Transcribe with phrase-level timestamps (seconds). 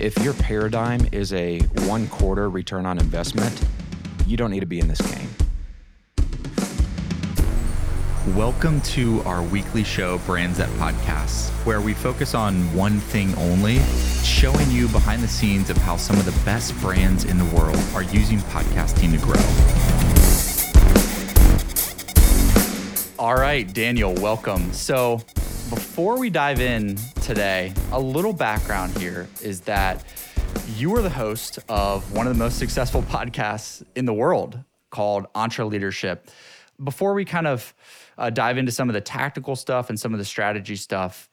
[0.00, 3.64] If your paradigm is a one quarter return on investment,
[4.28, 5.28] you don't need to be in this game.
[8.36, 13.80] Welcome to our weekly show, Brands That Podcasts, where we focus on one thing only,
[14.22, 17.82] showing you behind the scenes of how some of the best brands in the world
[17.92, 19.42] are using podcasting to grow.
[23.18, 24.72] All right, Daniel, welcome.
[24.72, 25.22] So,
[25.70, 30.02] before we dive in today, a little background here is that
[30.76, 35.26] you are the host of one of the most successful podcasts in the world called
[35.34, 36.20] EntreLeadership.
[36.82, 37.74] Before we kind of
[38.16, 41.28] uh, dive into some of the tactical stuff and some of the strategy stuff,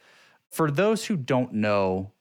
[0.51, 2.11] for those who don't know,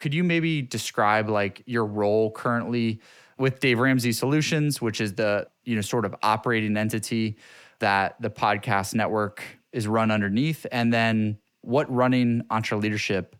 [0.00, 3.00] could you maybe describe like your role currently
[3.38, 7.36] with Dave Ramsey Solutions, which is the you know sort of operating entity
[7.78, 9.42] that the podcast network
[9.72, 13.32] is run underneath, and then what running EntreLeadership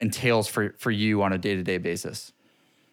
[0.00, 2.32] entails for for you on a day to day basis.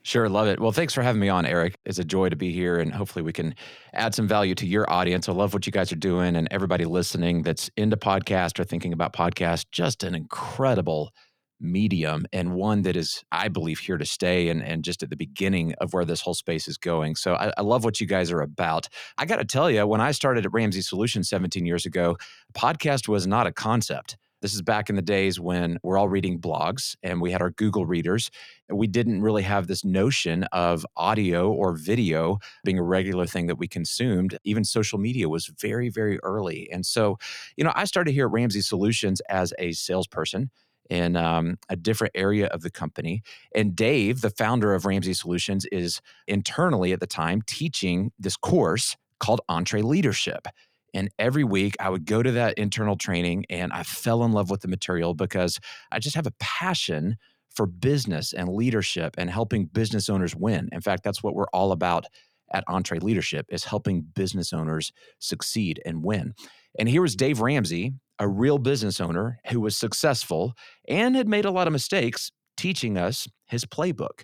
[0.05, 0.59] Sure, love it.
[0.59, 1.75] Well, thanks for having me on, Eric.
[1.85, 3.55] It's a joy to be here, and hopefully, we can
[3.93, 5.29] add some value to your audience.
[5.29, 8.91] I love what you guys are doing, and everybody listening that's into podcast or thinking
[8.91, 9.67] about podcast.
[9.71, 11.13] Just an incredible
[11.61, 15.15] medium and one that is, I believe, here to stay and, and just at the
[15.15, 17.15] beginning of where this whole space is going.
[17.15, 18.89] So I, I love what you guys are about.
[19.17, 22.17] I got to tell you, when I started at Ramsey Solutions 17 years ago,
[22.53, 24.17] podcast was not a concept.
[24.43, 27.51] This is back in the days when we're all reading blogs and we had our
[27.51, 28.29] Google readers.
[28.69, 33.55] We didn't really have this notion of audio or video being a regular thing that
[33.55, 34.37] we consumed.
[34.43, 36.69] Even social media was very, very early.
[36.73, 37.17] And so,
[37.55, 40.51] you know, I started here at Ramsey Solutions as a salesperson
[40.89, 43.23] in um, a different area of the company.
[43.55, 48.97] And Dave, the founder of Ramsey Solutions, is internally at the time teaching this course
[49.21, 50.47] called EntreLeadership.
[50.93, 54.49] And every week I would go to that internal training and I fell in love
[54.49, 55.59] with the material because
[55.91, 57.17] I just have a passion
[57.49, 60.69] for business and leadership and helping business owners win.
[60.71, 62.05] In fact, that's what we're all about
[62.53, 66.33] at EntreLeadership is helping business owners succeed and win.
[66.77, 70.53] And here was Dave Ramsey, a real business owner who was successful
[70.87, 74.23] and had made a lot of mistakes, teaching us his playbook.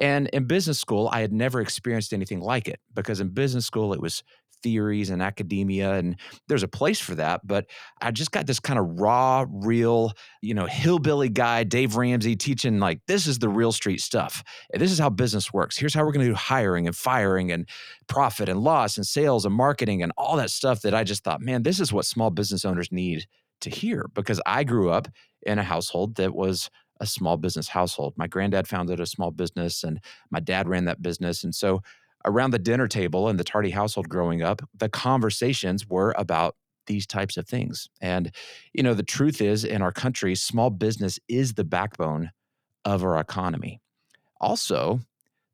[0.00, 3.92] And in business school, I had never experienced anything like it because in business school,
[3.92, 4.22] it was
[4.64, 7.66] theories and academia and there's a place for that but
[8.00, 10.10] i just got this kind of raw real
[10.40, 14.42] you know hillbilly guy dave ramsey teaching like this is the real street stuff
[14.72, 17.68] this is how business works here's how we're going to do hiring and firing and
[18.06, 21.42] profit and loss and sales and marketing and all that stuff that i just thought
[21.42, 23.26] man this is what small business owners need
[23.60, 25.08] to hear because i grew up
[25.42, 26.70] in a household that was
[27.00, 28.14] a small business household.
[28.16, 31.42] My granddad founded a small business and my dad ran that business.
[31.44, 31.82] And so
[32.24, 37.06] around the dinner table in the Tardy household growing up, the conversations were about these
[37.06, 37.88] types of things.
[38.00, 38.30] And,
[38.72, 42.30] you know, the truth is in our country, small business is the backbone
[42.84, 43.80] of our economy.
[44.40, 45.00] Also,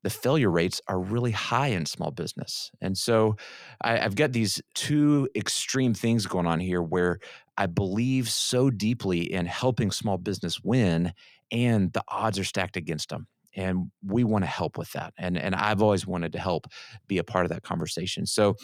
[0.02, 2.70] the failure rates are really high in small business.
[2.80, 3.36] And so
[3.82, 7.18] I, have got these two extreme things going on here where
[7.56, 11.12] I believe so deeply in helping small business win,
[11.52, 13.26] and the odds are stacked against them
[13.56, 16.66] and we want to help with that and and i've always wanted to help
[17.06, 18.26] be a part of that conversation.
[18.26, 18.56] So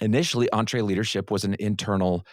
[0.00, 2.26] initially EntreLeadership was an internal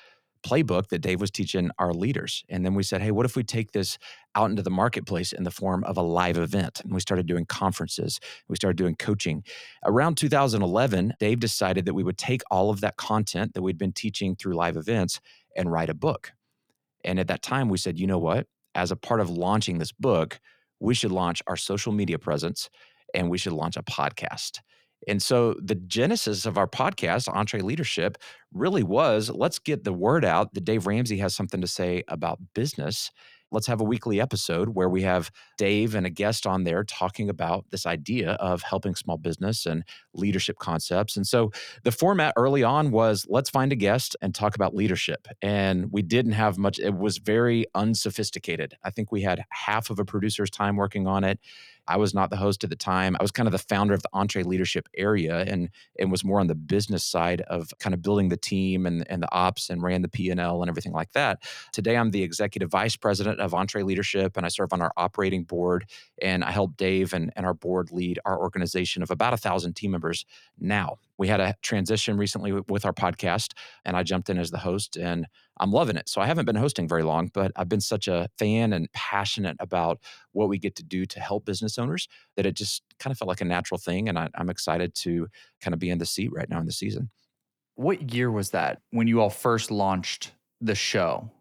[0.43, 3.43] playbook that dave was teaching our leaders and then we said hey what if we
[3.43, 3.99] take this
[4.33, 6.81] out into the marketplace in the form of a live event?
[6.83, 9.43] And we started doing conferences we started doing coaching.
[9.85, 13.93] Around 2011 dave decided that we would take all of that content that we'd been
[13.93, 15.19] teaching through live events
[15.55, 16.31] and write a book.
[17.03, 18.47] And at that time we said you know what?
[18.73, 20.39] As a part of launching this book
[20.81, 22.69] we should launch our social media presence
[23.13, 24.59] and we should launch a podcast.
[25.07, 28.15] And so the genesis of our podcast, EntreLeadership,
[28.53, 32.39] really was let's get the word out that Dave Ramsey has something to say about
[32.53, 33.11] business
[33.51, 37.29] let's have a weekly episode where we have Dave and a guest on there talking
[37.29, 41.15] about this idea of helping small business and leadership concepts.
[41.17, 41.51] And so
[41.83, 45.27] the format early on was let's find a guest and talk about leadership.
[45.41, 48.75] And we didn't have much, it was very unsophisticated.
[48.83, 51.39] I think we had half of a producer's time working on it.
[51.87, 53.17] I was not the host at the time.
[53.19, 56.47] I was kind of the founder of the EntreLeadership area and and was more on
[56.47, 60.01] the business side of kind of building the team and, and the ops and ran
[60.01, 61.43] the P&L and everything like that.
[61.73, 65.85] Today I'm the executive vice president of EntreLeadership and I serve on our operating board
[66.21, 69.75] and I help Dave and, and our board lead our organization of about a thousand
[69.75, 70.25] team members
[70.59, 70.97] now.
[71.17, 73.53] We had a transition recently with our podcast
[73.83, 75.27] and I jumped in as the host and
[75.57, 76.09] I'm loving it.
[76.09, 79.57] So I haven't been hosting very long, but I've been such a fan and passionate
[79.59, 79.99] about
[80.31, 83.29] what we get to do to help business owners that it just kind of felt
[83.29, 84.07] like a natural thing.
[84.07, 85.27] And I, I'm excited to
[85.59, 87.09] kind of be in the seat right now in the season.
[87.75, 91.31] What year was that when you all first launched the show?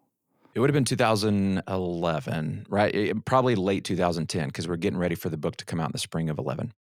[0.55, 2.95] It would have been 2011, right?
[2.95, 5.93] It, probably late 2010 because we're getting ready for the book to come out in
[5.93, 6.73] the spring of 11.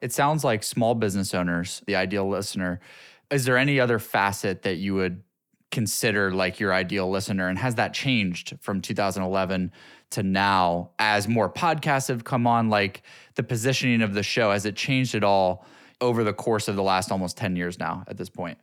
[0.00, 2.80] It sounds like small business owners, the ideal listener.
[3.30, 5.22] Is there any other facet that you would
[5.70, 7.48] consider like your ideal listener?
[7.48, 9.70] And has that changed from 2011
[10.10, 12.68] to now as more podcasts have come on?
[12.68, 13.02] Like
[13.36, 15.64] the positioning of the show, has it changed at all
[16.00, 18.58] over the course of the last almost 10 years now at this point?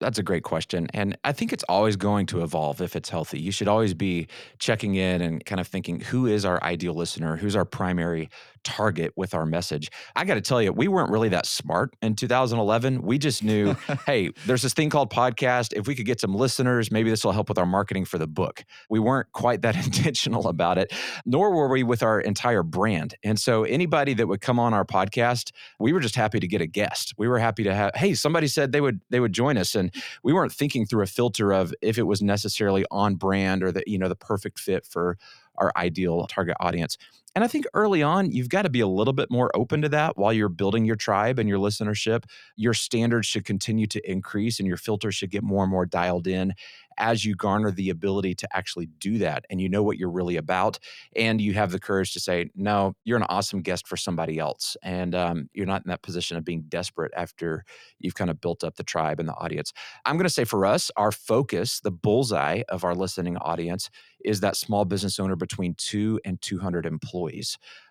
[0.00, 0.88] That's a great question.
[0.94, 3.38] And I think it's always going to evolve if it's healthy.
[3.38, 7.36] You should always be checking in and kind of thinking who is our ideal listener?
[7.36, 8.30] Who's our primary
[8.64, 9.90] target with our message?
[10.16, 13.02] I got to tell you, we weren't really that smart in 2011.
[13.02, 13.74] We just knew,
[14.06, 15.72] hey, there's this thing called podcast.
[15.74, 18.26] If we could get some listeners, maybe this will help with our marketing for the
[18.26, 18.64] book.
[18.88, 20.92] We weren't quite that intentional about it,
[21.24, 23.14] nor were we with our entire brand.
[23.22, 26.60] And so anybody that would come on our podcast, we were just happy to get
[26.60, 27.14] a guest.
[27.18, 29.92] We were happy to have, hey, somebody said they would they would join us and
[30.22, 33.82] we weren't thinking through a filter of if it was necessarily on brand or the
[33.86, 35.18] you know the perfect fit for
[35.56, 36.96] our ideal target audience.
[37.34, 39.88] And I think early on, you've got to be a little bit more open to
[39.90, 42.24] that while you're building your tribe and your listenership.
[42.56, 46.26] Your standards should continue to increase and your filters should get more and more dialed
[46.26, 46.54] in
[46.98, 50.36] as you garner the ability to actually do that and you know what you're really
[50.36, 50.78] about
[51.16, 54.76] and you have the courage to say no you're an awesome guest for somebody else.
[54.82, 57.64] And um, you're not in that position of being desperate after
[57.98, 59.72] you've kind of built up the tribe and the audience.
[60.04, 63.88] I'm going to say for us our focus the bullseye of our listening audience
[64.24, 67.19] is that small business owner between two and 200 employees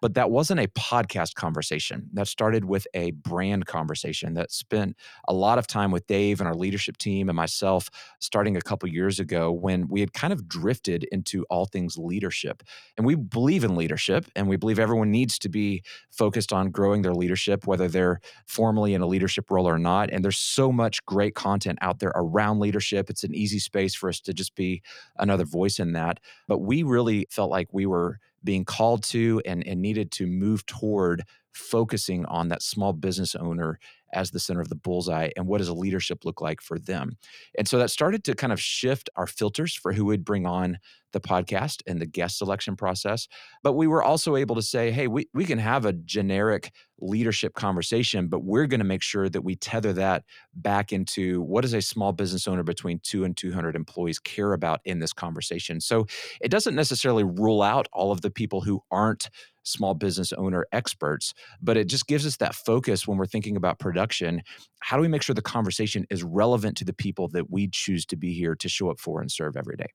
[0.01, 4.95] but that wasn't a podcast conversation that started with a brand conversation that spent
[5.27, 7.89] a lot of time with dave and our leadership team and myself
[8.19, 12.63] starting a couple years ago when we had kind of drifted into all things leadership.
[12.97, 17.01] And we believe in leadership and we believe everyone needs to be focused on growing
[17.01, 20.09] their leadership, whether they're formally in a leadership role or not.
[20.11, 23.09] And there's so much great content out there around leadership.
[23.09, 24.81] It's an easy space for us to just be
[25.17, 26.19] another voice in that.
[26.47, 30.65] But we really felt like we were being called to and, and needed to move
[30.65, 33.79] toward focusing on that small business owner
[34.13, 37.17] as the center of the bullseye and what does a leadership look like for them.
[37.57, 40.79] And so that started to kind of shift our filters for who would bring on
[41.11, 43.27] the podcast and the guest selection process
[43.63, 46.71] but we were also able to say hey we, we can have a generic
[47.01, 50.23] leadership conversation but we're going to make sure that we tether that
[50.53, 54.81] back into what does a small business owner between 2 and 200 employees care about
[54.85, 56.05] in this conversation so
[56.41, 59.29] it doesn't necessarily rule out all of the people who aren't
[59.69, 63.79] small business owner experts, but it just gives us that focus when we're thinking about
[63.79, 64.41] production.
[64.79, 68.05] How do we make sure the conversation is relevant to the people that we choose
[68.07, 69.89] to be here to show up for and serve every day?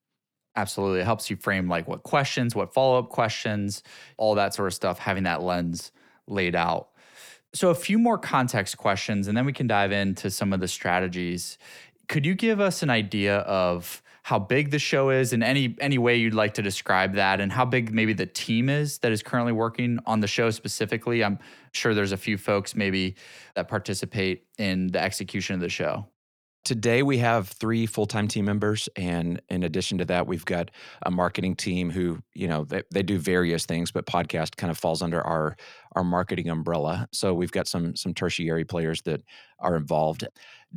[0.56, 1.00] Absolutely.
[1.00, 3.82] It helps you frame like what questions, what follow up questions,
[4.16, 5.90] all that sort of stuff, having that lens
[6.26, 6.88] laid out.
[7.52, 10.68] So, a few more context questions, and then we can dive into some of the
[10.68, 11.58] strategies.
[12.08, 15.98] Could you give us an idea of how big the show is in any any
[15.98, 19.22] way you'd like to describe that and how big maybe the team is that is
[19.22, 21.38] currently working on the show specifically i'm
[21.72, 23.14] sure there's a few folks maybe
[23.54, 26.06] that participate in the execution of the show
[26.64, 30.70] Today we have three full-time team members, and in addition to that, we've got
[31.04, 34.78] a marketing team who, you know, they, they do various things, but podcast kind of
[34.78, 35.56] falls under our
[35.94, 37.06] our marketing umbrella.
[37.12, 39.22] So we've got some some tertiary players that
[39.58, 40.24] are involved.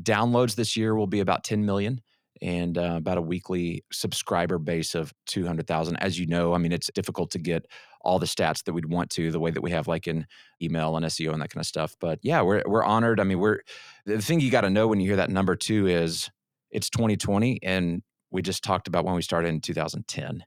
[0.02, 2.02] Downloads this year will be about 10 million
[2.42, 5.98] and uh, about a weekly subscriber base of 200,000.
[5.98, 7.66] As you know, I mean, it's difficult to get
[8.02, 10.26] all the stats that we'd want to the way that we have like in
[10.62, 11.96] email and SEO and that kind of stuff.
[12.00, 13.20] But yeah, we're, we're honored.
[13.20, 13.60] I mean, we're
[14.06, 16.30] the thing you got to know when you hear that number two is
[16.72, 18.02] it's 2020 and
[18.32, 20.44] we just talked about when we started in 2010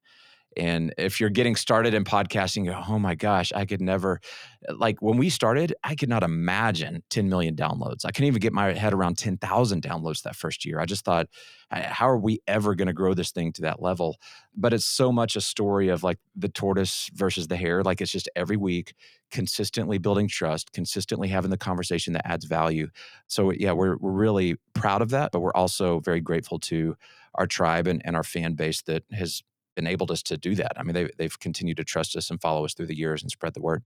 [0.57, 4.21] and if you're getting started in podcasting, go, oh my gosh, I could never,
[4.69, 8.05] uh, like when we started, I could not imagine 10 million downloads.
[8.05, 10.81] I couldn't even get my head around 10,000 downloads that first year.
[10.81, 11.29] I just thought,
[11.71, 14.17] how are we ever going to grow this thing to that level?
[14.57, 17.85] But it's so much a story of like the tortoise versus the hare.
[17.85, 18.95] Like it's just every week,
[19.31, 22.89] consistently building trust, consistently having the conversation that adds value.
[23.29, 26.97] So yeah, we're, we're really proud of that, but we're also very grateful to
[27.37, 29.45] our tribe and, and our fan base that has
[29.77, 30.73] enabled us to do that.
[30.77, 33.31] I mean, they, they've continued to trust us and follow us through the years and
[33.31, 33.83] spread the word.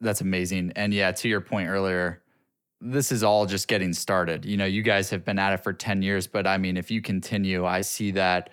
[0.00, 0.72] That's amazing.
[0.76, 2.22] And yeah, to your point earlier,
[2.80, 4.44] this is all just getting started.
[4.44, 6.90] You know, you guys have been at it for 10 years, but I mean, if
[6.90, 8.50] you continue, I see that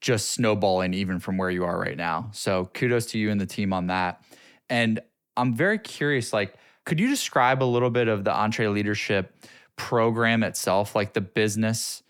[0.00, 2.30] just snowballing even from where you are right now.
[2.32, 4.22] So kudos to you and the team on that.
[4.68, 5.00] And
[5.36, 6.54] I'm very curious, like,
[6.84, 9.28] could you describe a little bit of the EntreLeadership
[9.76, 12.02] program itself, like the business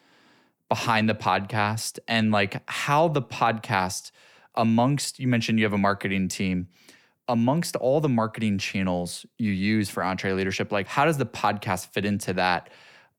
[0.69, 4.11] behind the podcast and like how the podcast
[4.55, 6.69] amongst you mentioned you have a marketing team
[7.29, 12.05] amongst all the marketing channels you use for EntreLeadership like how does the podcast fit
[12.05, 12.71] into that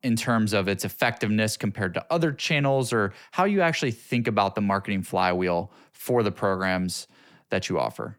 [0.03, 4.56] in terms of its effectiveness compared to other channels or how you actually think about
[4.56, 7.08] the marketing flywheel for the programs
[7.50, 8.18] that you offer?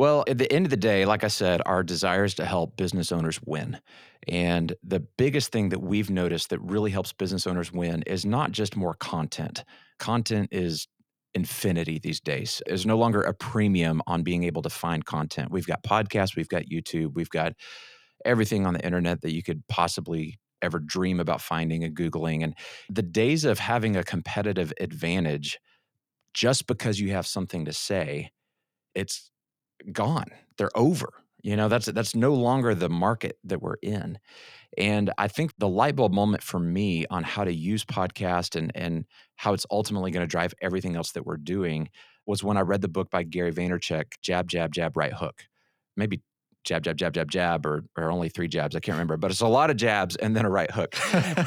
[0.00, 2.74] Well, at the end of the day, like I said, our desire is to help
[2.78, 3.78] business owners win.
[4.26, 8.50] And the biggest thing that we've noticed that really helps business owners win is not
[8.50, 9.62] just more content.
[9.98, 10.88] Content is
[11.34, 12.62] infinity these days.
[12.64, 15.50] There's no longer a premium on being able to find content.
[15.50, 17.52] We've got podcasts, we've got YouTube, we've got
[18.24, 22.42] everything on the internet that you could possibly ever dream about finding and Googling.
[22.42, 22.56] And
[22.88, 25.58] the days of having a competitive advantage
[26.32, 28.30] just because you have something to say,
[28.94, 29.30] it's
[29.92, 30.26] gone.
[30.58, 31.08] They're over.
[31.42, 34.18] You know, that's that's no longer the market that we're in.
[34.78, 38.70] And I think the light bulb moment for me on how to use podcast and
[38.74, 39.06] and
[39.36, 41.88] how it's ultimately going to drive everything else that we're doing
[42.26, 45.44] was when I read the book by Gary Vaynerchuk, Jab, Jab, Jab, Right Hook.
[45.96, 46.22] Maybe
[46.64, 48.76] jab, jab, jab, jab, jab, or, or only three jabs.
[48.76, 50.94] I can't remember, but it's a lot of jabs and then a right hook.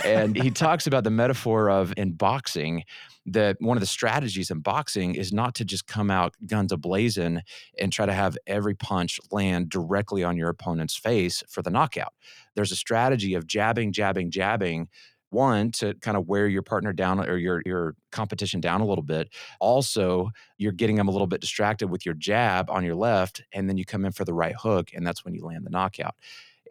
[0.06, 2.84] and he talks about the metaphor of in boxing
[3.26, 7.42] that one of the strategies in boxing is not to just come out guns ablazing
[7.80, 12.14] and try to have every punch land directly on your opponent's face for the knockout.
[12.56, 14.90] There's a strategy of jabbing, jabbing, jabbing
[15.34, 19.04] one to kind of wear your partner down or your your competition down a little
[19.04, 19.30] bit.
[19.60, 23.68] Also you're getting them a little bit distracted with your jab on your left and
[23.68, 26.16] then you come in for the right hook and that's when you land the knockout.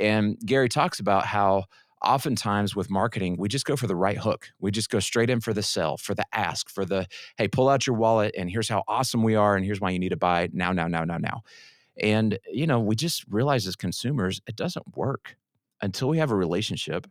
[0.01, 1.65] And gary talks about how
[2.03, 4.49] oftentimes with marketing we just go for the right hook.
[4.61, 7.69] We just go straight in for the sell for the ask for the hey pull
[7.69, 10.17] out your wallet and here's how awesome we are and here's why you need to
[10.17, 11.43] buy now now now now now.
[12.01, 15.37] And you know we just realize as consumers it doesn't work
[15.81, 17.07] until we have a relationship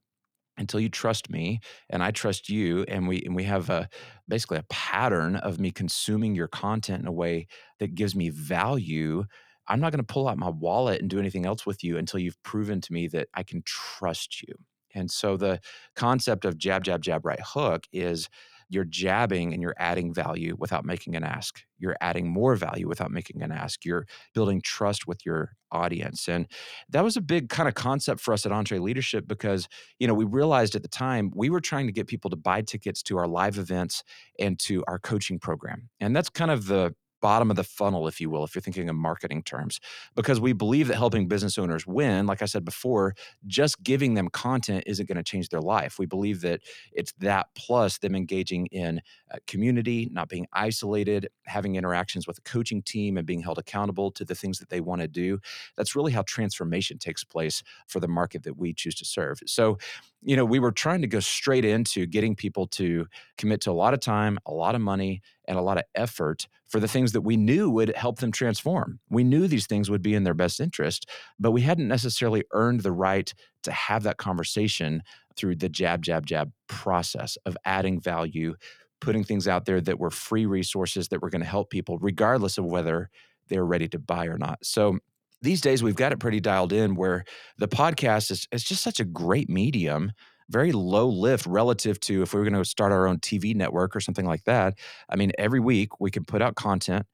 [0.61, 3.89] until you trust me and I trust you and we and we have a
[4.29, 7.47] basically a pattern of me consuming your content in a way
[7.79, 9.25] that gives me value
[9.67, 12.19] I'm not going to pull out my wallet and do anything else with you until
[12.19, 14.53] you've proven to me that I can trust you.
[14.93, 15.61] And so the
[15.95, 18.27] concept of jab jab jab right hook is
[18.71, 21.61] you're jabbing and you're adding value without making an ask.
[21.77, 23.83] You're adding more value without making an ask.
[23.83, 26.29] You're building trust with your audience.
[26.29, 26.47] And
[26.89, 29.67] that was a big kind of concept for us at EntreLeadership because,
[29.99, 32.61] you know, we realized at the time we were trying to get people to buy
[32.61, 34.03] tickets to our live events
[34.39, 35.89] and to our coaching program.
[35.99, 38.89] And that's kind of the bottom of the funnel, if you will, if you're thinking
[38.89, 39.79] in marketing terms,
[40.15, 43.15] because we believe that helping business owners win, like I said before,
[43.47, 45.97] just giving them content isn't going to change their life.
[45.99, 46.61] We believe that
[46.91, 49.01] it's that plus them engaging in
[49.33, 54.11] uh, community, not being isolated, having interactions with a coaching team, and being held accountable
[54.11, 55.39] to the things that they want to do.
[55.77, 59.39] That's really how transformation takes place for the market that we choose to serve.
[59.45, 59.77] So,
[60.21, 63.73] you know, we were trying to go straight into getting people to commit to a
[63.73, 67.11] lot of time, a lot of money, and a lot of effort for the things
[67.11, 69.01] that we knew would help them transform.
[69.09, 72.83] We knew these things would be in their best interest, but we hadn't necessarily earned
[72.83, 73.31] the right
[73.63, 75.03] to have that conversation
[75.35, 78.55] through the jab, jab, jab process of adding value,
[79.01, 82.57] putting things out there that were free resources that were going to help people, regardless
[82.57, 83.09] of whether
[83.49, 84.57] they're ready to buy or not.
[84.63, 84.99] So
[85.41, 87.25] these days we've got it pretty dialed in where
[87.57, 90.13] the podcast is, is just such a great medium
[90.51, 93.95] very low lift relative to if we were going to start our own TV network
[93.95, 94.77] or something like that.
[95.09, 97.05] I mean, every week we can put out content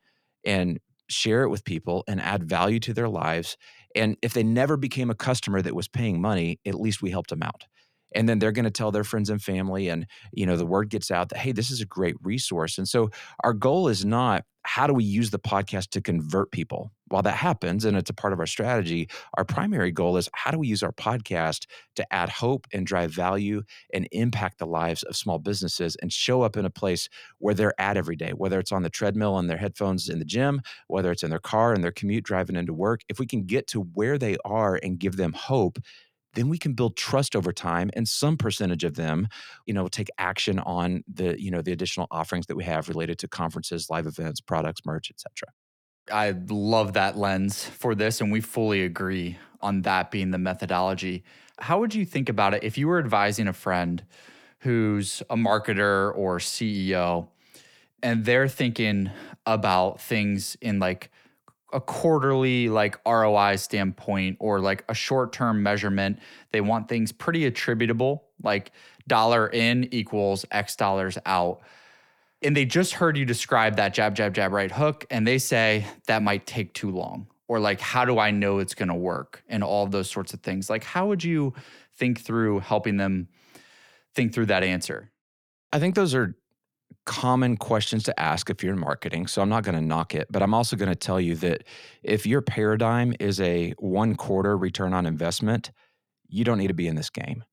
[0.44, 0.80] and
[1.10, 3.58] share it with people and add value to their lives.
[3.96, 7.30] And if they never became a customer that was paying money, at least we helped
[7.30, 7.66] them out
[8.16, 10.90] and then they're going to tell their friends and family and you know the word
[10.90, 12.78] gets out that hey this is a great resource.
[12.78, 13.10] And so
[13.44, 16.92] our goal is not how do we use the podcast to convert people?
[17.10, 20.52] While that happens and it's a part of our strategy our primary goal is how
[20.52, 25.04] do we use our podcast to add hope and drive value and impact the lives
[25.04, 28.60] of small businesses and show up in a place where they're at every day whether
[28.60, 31.74] it's on the treadmill on their headphones in the gym whether it's in their car
[31.74, 35.00] in their commute driving into work if we can get to where they are and
[35.00, 35.80] give them hope
[36.38, 39.28] then we can build trust over time and some percentage of them
[39.66, 43.18] you know take action on the you know the additional offerings that we have related
[43.20, 45.52] to conferences live events products merch etc
[46.12, 51.24] i love that lens for this and we fully agree on that being the methodology.
[51.60, 54.04] How would you think about it if you were advising a friend
[54.60, 57.28] who's a marketer or ceo
[58.04, 59.10] and they're thinking
[59.46, 61.10] about things in like
[61.74, 66.20] a quarterly like ROI standpoint or like a short term measurement.
[66.52, 68.72] They want things pretty attributable, like
[69.08, 71.62] dollar in equals X dollars out.
[72.42, 75.86] And they just heard you describe that jab, jab, jab, right hook, and they say
[76.06, 77.28] that might take too long.
[77.48, 79.44] Or like, how do I know it's gonna work?
[79.50, 80.70] And all those sorts of things.
[80.70, 81.54] Like, how would you
[81.96, 83.28] think through helping them
[84.14, 85.12] think through that answer?
[85.74, 86.36] I think those are
[87.06, 89.28] common questions to ask if you're in marketing.
[89.28, 91.64] So I'm not going to knock it, but I'm also going to tell you that
[92.04, 95.72] if your paradigm is a one quarter return on investment,
[96.30, 97.44] you don't need to be in this game.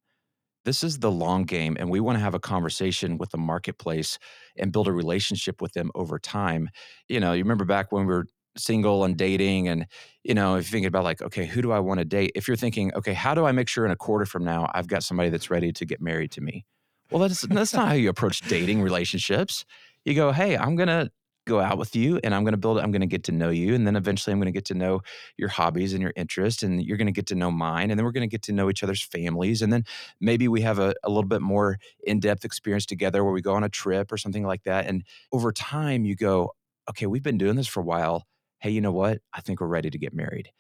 [0.64, 4.18] this is the long game and we want to have a conversation with the marketplace
[4.58, 6.68] and build a relationship with them over time
[7.08, 8.26] you know you remember back when we were
[8.56, 9.86] single and dating and
[10.22, 12.46] you know if you're thinking about like okay who do i want to date if
[12.48, 15.02] you're thinking okay how do i make sure in a quarter from now i've got
[15.02, 16.64] somebody that's ready to get married to me
[17.11, 19.64] well that's that's not how you approach dating relationships.
[20.04, 21.11] You go hey i'm to
[21.46, 23.50] go out with you and I'm going to build I'm going to get to know
[23.50, 25.00] you and then eventually I'm going to get to know
[25.37, 28.04] your hobbies and your interests and you're going to get to know mine and then
[28.04, 29.84] we're going to get to know each other's families and then
[30.20, 33.64] maybe we have a, a little bit more in-depth experience together where we go on
[33.64, 34.87] a trip or something like that.
[34.87, 36.52] And over time you go
[36.88, 38.25] okay we've been doing this for a while.
[38.61, 39.20] Hey you know what?
[39.32, 40.50] I think we're ready to get married.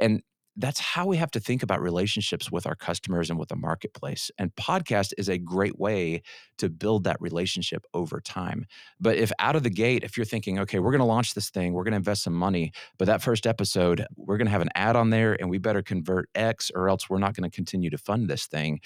[0.00, 0.22] And
[0.56, 4.30] that's how we have to think about relationships with our customers and with the marketplace.
[4.38, 6.22] And podcast is a great way
[6.58, 8.66] to build that relationship over time.
[9.00, 11.50] But if out of the gate, if you're thinking, okay, we're going to launch this
[11.50, 14.62] thing, we're going to invest some money, but that first episode, we're going to have
[14.62, 17.54] an ad on there and we better convert X or else we're not going to
[17.54, 18.80] continue to fund this thing.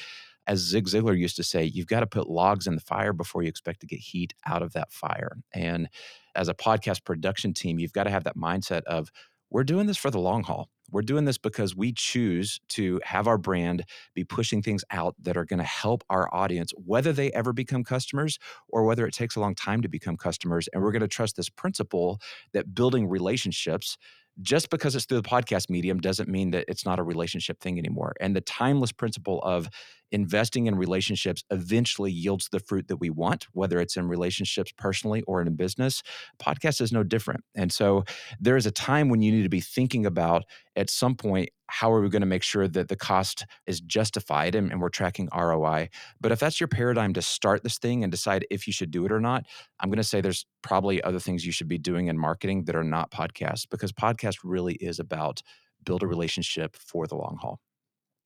[0.47, 3.43] As Zig Ziglar used to say, you've got to put logs in the fire before
[3.43, 5.37] you expect to get heat out of that fire.
[5.53, 5.91] And
[6.35, 9.11] as a podcast production team, you've got to have that mindset of,
[9.51, 10.71] we're doing this for the long haul.
[10.91, 15.37] We're doing this because we choose to have our brand be pushing things out that
[15.37, 19.37] are going to help our audience, whether they ever become customers or whether it takes
[19.37, 20.69] a long time to become customers.
[20.73, 22.21] And we're going to trust this principle
[22.53, 23.97] that building relationships
[24.41, 27.79] just because it's through the podcast medium doesn't mean that it's not a relationship thing
[27.79, 28.15] anymore.
[28.21, 29.69] And the timeless principle of
[30.11, 35.23] investing in relationships eventually yields the fruit that we want, whether it's in relationships personally
[35.23, 36.03] or in a business.
[36.43, 37.45] Podcast is no different.
[37.55, 38.05] And so
[38.41, 40.45] there is a time when you need to be thinking about
[40.77, 44.55] at some point, how are we going to make sure that the cost is justified
[44.55, 45.91] and, and, we're tracking ROI?
[46.21, 49.05] But if that's your paradigm to start this thing and decide if you should do
[49.05, 49.45] it or not,
[49.81, 52.77] I'm going to say there's probably other things you should be doing in marketing that
[52.77, 55.43] are not podcasts because podcast really is about
[55.85, 57.61] build a relationship for the long haul.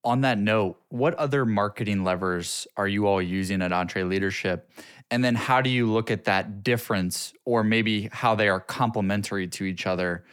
[0.05, 4.63] On that note, what other marketing levers are you all using at EntreLeadership?
[5.13, 9.47] And then how do you look at that difference or maybe how they are complementary
[9.49, 10.25] to each other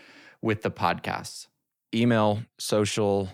[0.42, 1.48] with the podcasts?
[1.94, 3.30] Email, social,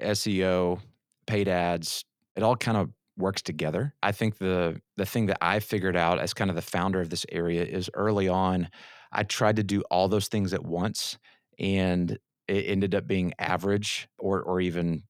[0.00, 0.80] SEO,
[1.26, 2.04] paid ads,
[2.36, 3.94] it all kind of works together.
[4.02, 7.10] I think the the thing that I figured out as kind of the founder of
[7.10, 8.68] this area is early on
[9.12, 11.18] I tried to do all those things at once
[11.58, 15.04] and it ended up being average or or even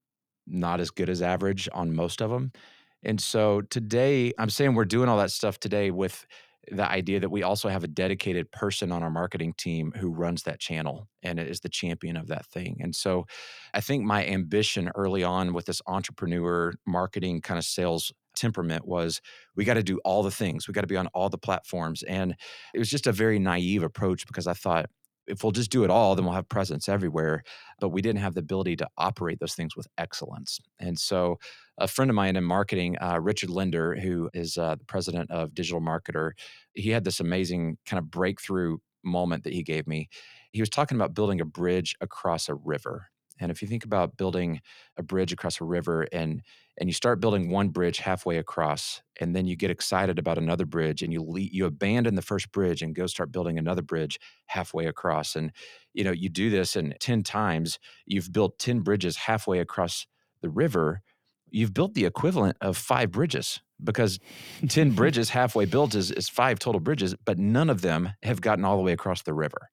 [0.47, 2.51] not as good as average on most of them.
[3.03, 6.25] And so today, I'm saying we're doing all that stuff today with
[6.71, 10.43] the idea that we also have a dedicated person on our marketing team who runs
[10.43, 12.77] that channel and is the champion of that thing.
[12.81, 13.25] And so
[13.73, 19.21] I think my ambition early on with this entrepreneur marketing kind of sales temperament was
[19.55, 20.67] we got to do all the things.
[20.67, 22.03] We got to be on all the platforms.
[22.03, 22.35] And
[22.73, 24.87] it was just a very naive approach because I thought,
[25.27, 27.43] if we'll just do it all, then we'll have presence everywhere.
[27.79, 30.59] But we didn't have the ability to operate those things with excellence.
[30.79, 31.37] And so,
[31.77, 35.53] a friend of mine in marketing, uh, Richard Lindner, who is uh, the president of
[35.53, 36.31] Digital Marketer,
[36.73, 40.09] he had this amazing kind of breakthrough moment that he gave me.
[40.51, 43.07] He was talking about building a bridge across a river.
[43.39, 44.61] And if you think about building
[44.97, 46.41] a bridge across a river and
[46.77, 50.65] and you start building one bridge halfway across and then you get excited about another
[50.65, 54.19] bridge and you le- you abandon the first bridge and go start building another bridge
[54.45, 55.51] halfway across and
[55.93, 60.05] you know you do this and 10 times you've built 10 bridges halfway across
[60.41, 61.01] the river
[61.49, 64.19] you've built the equivalent of five bridges because
[64.67, 68.65] 10 bridges halfway built is, is five total bridges but none of them have gotten
[68.65, 69.69] all the way across the river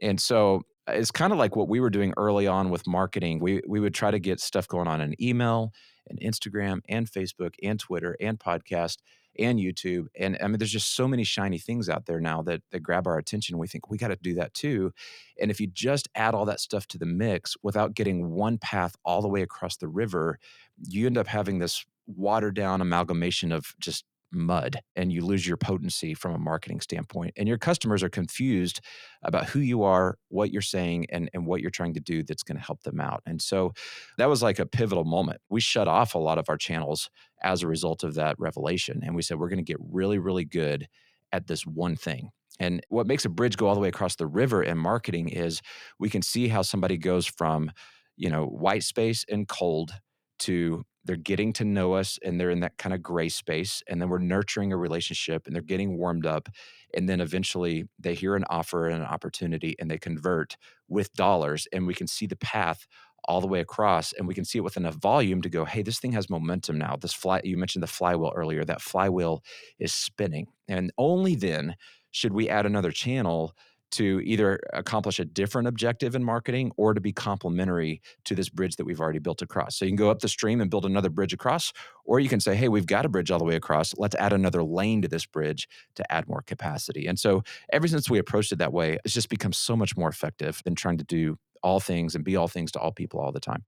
[0.00, 3.38] and so it's kind of like what we were doing early on with marketing.
[3.38, 5.72] We we would try to get stuff going on in email
[6.08, 8.98] and Instagram and Facebook and Twitter and podcast
[9.38, 10.06] and YouTube.
[10.18, 13.06] And I mean, there's just so many shiny things out there now that that grab
[13.06, 13.58] our attention.
[13.58, 14.92] We think we got to do that too.
[15.40, 18.96] And if you just add all that stuff to the mix without getting one path
[19.04, 20.38] all the way across the river,
[20.78, 25.56] you end up having this watered down amalgamation of just mud and you lose your
[25.56, 27.32] potency from a marketing standpoint.
[27.36, 28.80] And your customers are confused
[29.22, 32.42] about who you are, what you're saying, and, and what you're trying to do that's
[32.42, 33.22] going to help them out.
[33.26, 33.72] And so
[34.18, 35.40] that was like a pivotal moment.
[35.48, 37.10] We shut off a lot of our channels
[37.42, 39.00] as a result of that revelation.
[39.04, 40.86] And we said, we're going to get really, really good
[41.32, 42.30] at this one thing.
[42.58, 45.62] And what makes a bridge go all the way across the river in marketing is
[45.98, 47.72] we can see how somebody goes from,
[48.16, 49.92] you know, white space and cold
[50.40, 54.00] to they're getting to know us and they're in that kind of gray space and
[54.00, 56.48] then we're nurturing a relationship and they're getting warmed up
[56.94, 60.56] and then eventually they hear an offer and an opportunity and they convert
[60.88, 62.86] with dollars and we can see the path
[63.24, 65.82] all the way across and we can see it with enough volume to go hey
[65.82, 66.96] this thing has momentum now.
[66.96, 69.42] This fly you mentioned the flywheel earlier that flywheel
[69.78, 71.76] is spinning and only then
[72.12, 73.54] should we add another channel
[73.92, 78.76] to either accomplish a different objective in marketing or to be complementary to this bridge
[78.76, 79.76] that we've already built across.
[79.76, 81.72] So you can go up the stream and build another bridge across,
[82.04, 83.94] or you can say, hey, we've got a bridge all the way across.
[83.96, 87.06] Let's add another lane to this bridge to add more capacity.
[87.06, 90.08] And so ever since we approached it that way, it's just become so much more
[90.08, 93.32] effective than trying to do all things and be all things to all people all
[93.32, 93.64] the time.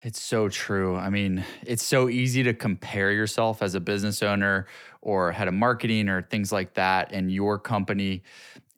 [0.00, 0.94] It's so true.
[0.94, 4.66] I mean, it's so easy to compare yourself as a business owner
[5.02, 8.22] or head of marketing or things like that and your company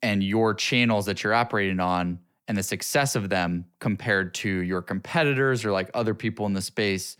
[0.01, 4.81] and your channels that you're operating on and the success of them compared to your
[4.81, 7.17] competitors or like other people in the space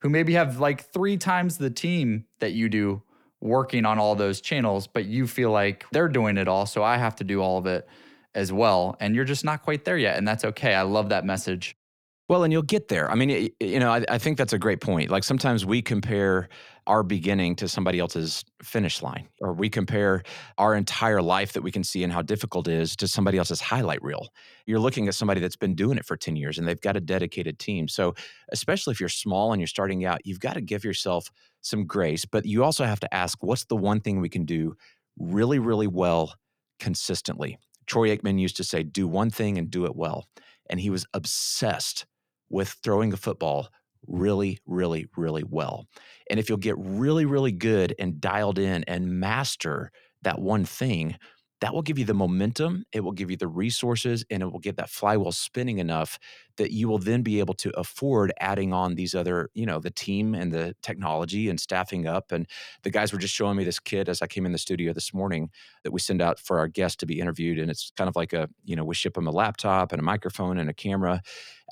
[0.00, 3.02] who maybe have like three times the team that you do
[3.40, 6.66] working on all those channels, but you feel like they're doing it all.
[6.66, 7.88] So I have to do all of it
[8.34, 8.96] as well.
[9.00, 10.16] And you're just not quite there yet.
[10.16, 10.74] And that's okay.
[10.74, 11.76] I love that message.
[12.26, 13.10] Well, and you'll get there.
[13.10, 15.10] I mean, you know, I, I, think that's a great point.
[15.10, 16.48] Like sometimes we compare
[16.86, 20.22] our beginning to somebody else's finish line, or we compare
[20.56, 23.60] our entire life that we can see and how difficult it is to somebody else's
[23.60, 24.28] highlight reel.
[24.64, 27.00] You're looking at somebody that's been doing it for 10 years and they've got a
[27.00, 27.88] dedicated team.
[27.88, 28.14] So,
[28.50, 32.24] especially if you're small and you're starting out, you've got to give yourself some grace,
[32.24, 34.76] but you also have to ask, what's the one thing we can do
[35.18, 36.34] really, really well
[36.78, 37.58] consistently?
[37.84, 40.26] Troy Aikman used to say, do one thing and do it well.
[40.70, 42.06] And he was obsessed
[42.50, 43.68] with throwing a football
[44.06, 45.86] really, really, really well.
[46.28, 49.90] And if you'll get really, really good and dialed in and master
[50.22, 51.16] that one thing,
[51.60, 54.58] that will give you the momentum, it will give you the resources, and it will
[54.58, 56.18] get that flywheel spinning enough
[56.58, 59.90] that you will then be able to afford adding on these other, you know, the
[59.90, 62.32] team and the technology and staffing up.
[62.32, 62.46] And
[62.82, 65.14] the guys were just showing me this kit as I came in the studio this
[65.14, 65.48] morning
[65.84, 67.58] that we send out for our guests to be interviewed.
[67.58, 70.04] And it's kind of like a, you know, we ship them a laptop and a
[70.04, 71.22] microphone and a camera.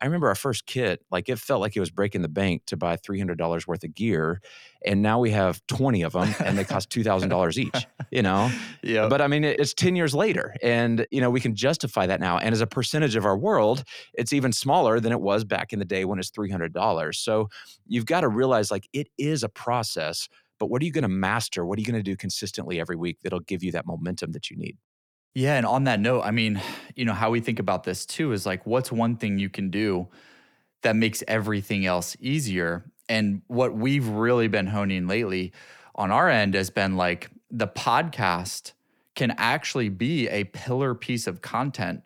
[0.02, 2.76] I remember our first kit, like it felt like it was breaking the bank to
[2.76, 4.40] buy $300 worth of gear.
[4.84, 8.52] And now we have 20 of them and they cost $2,000 each, you know?
[8.82, 9.06] Yeah.
[9.06, 12.36] But I mean, it's 10 years later and, you know, we can justify that now.
[12.38, 13.84] And as a percentage of our world,
[14.14, 17.14] it's even smaller than it was back in the day when it's $300.
[17.14, 17.48] So
[17.86, 21.08] you've got to realize like it is a process, but what are you going to
[21.08, 21.64] master?
[21.64, 24.50] What are you going to do consistently every week that'll give you that momentum that
[24.50, 24.76] you need?
[25.34, 25.56] Yeah.
[25.56, 26.60] And on that note, I mean,
[26.94, 29.70] you know, how we think about this too is like, what's one thing you can
[29.70, 30.08] do
[30.82, 32.84] that makes everything else easier?
[33.08, 35.52] And what we've really been honing lately
[35.94, 38.72] on our end has been like the podcast
[39.14, 42.02] can actually be a pillar piece of content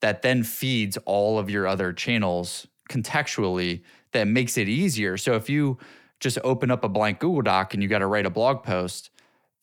[0.00, 5.16] that then feeds all of your other channels contextually that makes it easier.
[5.16, 5.78] So if you
[6.18, 9.10] just open up a blank Google Doc and you got to write a blog post,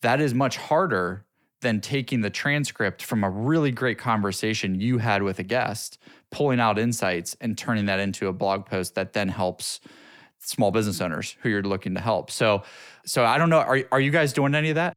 [0.02, 1.24] that is much harder
[1.60, 5.98] than taking the transcript from a really great conversation you had with a guest,
[6.30, 9.80] pulling out insights and turning that into a blog post that then helps
[10.38, 12.30] small business owners who you're looking to help.
[12.30, 12.62] So
[13.04, 14.94] so I don't know are are you guys doing any of that?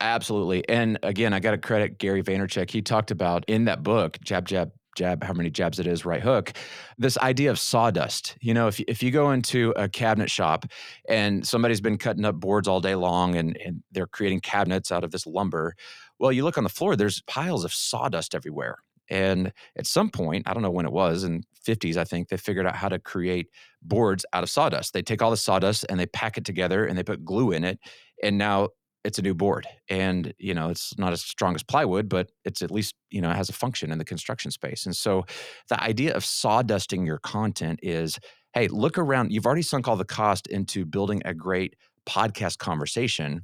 [0.00, 0.68] Absolutely.
[0.68, 2.70] And again, I got to credit Gary Vaynerchuk.
[2.70, 6.22] He talked about in that book, Jab Jab jab, how many jabs it is, right
[6.22, 6.52] hook.
[6.98, 8.36] This idea of sawdust.
[8.40, 10.66] You know, if, if you go into a cabinet shop
[11.08, 15.04] and somebody's been cutting up boards all day long and, and they're creating cabinets out
[15.04, 15.74] of this lumber,
[16.18, 18.78] well, you look on the floor, there's piles of sawdust everywhere.
[19.08, 22.36] And at some point, I don't know when it was, in 50s, I think, they
[22.36, 23.48] figured out how to create
[23.82, 24.92] boards out of sawdust.
[24.92, 27.62] They take all the sawdust and they pack it together and they put glue in
[27.62, 27.78] it.
[28.22, 28.70] And now
[29.06, 32.60] it's a new board and you know it's not as strong as plywood but it's
[32.60, 35.24] at least you know it has a function in the construction space and so
[35.68, 38.18] the idea of sawdusting your content is
[38.52, 43.42] hey look around you've already sunk all the cost into building a great podcast conversation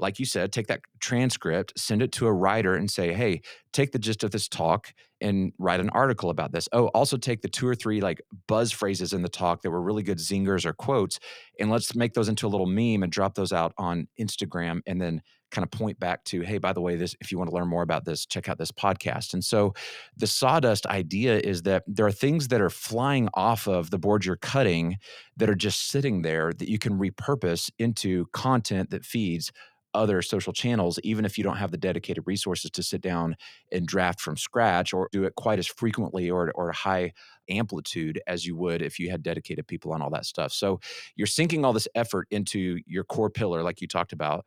[0.00, 3.92] like you said, take that transcript, send it to a writer and say, hey, take
[3.92, 6.68] the gist of this talk and write an article about this.
[6.72, 9.82] Oh, also take the two or three like buzz phrases in the talk that were
[9.82, 11.20] really good zingers or quotes,
[11.58, 15.00] and let's make those into a little meme and drop those out on Instagram and
[15.00, 17.56] then kind of point back to, hey, by the way, this if you want to
[17.56, 19.34] learn more about this, check out this podcast.
[19.34, 19.74] And so
[20.16, 24.24] the sawdust idea is that there are things that are flying off of the board
[24.24, 24.98] you're cutting
[25.36, 29.52] that are just sitting there that you can repurpose into content that feeds
[29.94, 33.36] other social channels, even if you don't have the dedicated resources to sit down
[33.72, 37.12] and draft from scratch or do it quite as frequently or, or high
[37.48, 40.52] amplitude as you would if you had dedicated people on all that stuff.
[40.52, 40.80] So
[41.16, 44.46] you're sinking all this effort into your core pillar, like you talked about.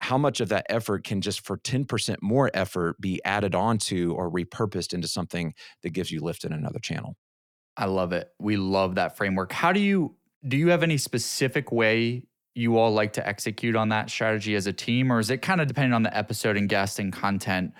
[0.00, 4.28] How much of that effort can just for 10% more effort be added onto or
[4.28, 7.16] repurposed into something that gives you lift in another channel?
[7.76, 8.28] I love it.
[8.40, 9.52] We love that framework.
[9.52, 10.16] How do you
[10.46, 14.66] do you have any specific way you all like to execute on that strategy as
[14.66, 17.72] a team, or is it kind of depending on the episode and guest and content?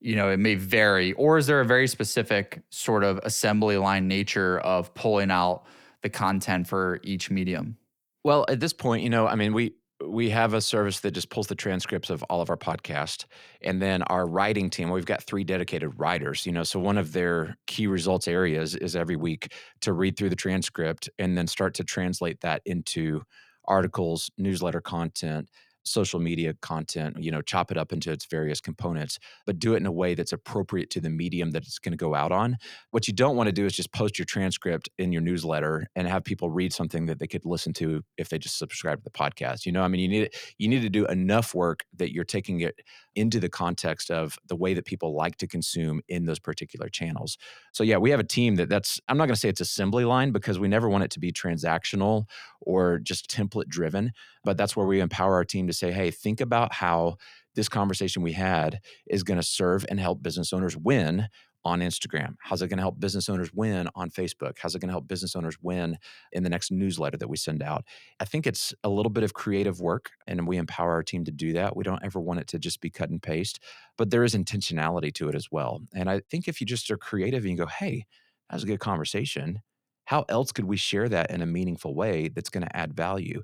[0.00, 4.06] You know, it may vary, or is there a very specific sort of assembly line
[4.06, 5.64] nature of pulling out
[6.02, 7.76] the content for each medium?
[8.24, 9.74] Well, at this point, you know, I mean, we
[10.06, 13.24] we have a service that just pulls the transcripts of all of our podcasts
[13.62, 17.12] and then our writing team we've got three dedicated writers you know so one of
[17.12, 21.74] their key results areas is every week to read through the transcript and then start
[21.74, 23.20] to translate that into
[23.68, 25.48] articles newsletter content
[25.88, 29.78] social media content, you know, chop it up into its various components, but do it
[29.78, 32.58] in a way that's appropriate to the medium that it's going to go out on.
[32.90, 36.06] What you don't want to do is just post your transcript in your newsletter and
[36.06, 39.10] have people read something that they could listen to if they just subscribe to the
[39.10, 39.66] podcast.
[39.66, 42.60] You know, I mean, you need you need to do enough work that you're taking
[42.60, 42.80] it
[43.18, 47.36] into the context of the way that people like to consume in those particular channels.
[47.72, 50.04] So yeah, we have a team that that's I'm not going to say it's assembly
[50.04, 52.26] line because we never want it to be transactional
[52.60, 54.12] or just template driven,
[54.44, 57.16] but that's where we empower our team to say, "Hey, think about how
[57.54, 61.28] this conversation we had is going to serve and help business owners win
[61.64, 62.34] on Instagram?
[62.40, 64.56] How's it going to help business owners win on Facebook?
[64.60, 65.98] How's it going to help business owners win
[66.32, 67.84] in the next newsletter that we send out?
[68.20, 71.30] I think it's a little bit of creative work, and we empower our team to
[71.30, 71.76] do that.
[71.76, 73.60] We don't ever want it to just be cut and paste,
[73.96, 75.80] but there is intentionality to it as well.
[75.94, 78.06] And I think if you just are creative and you go, hey,
[78.48, 79.60] that was a good conversation,
[80.04, 83.42] how else could we share that in a meaningful way that's going to add value?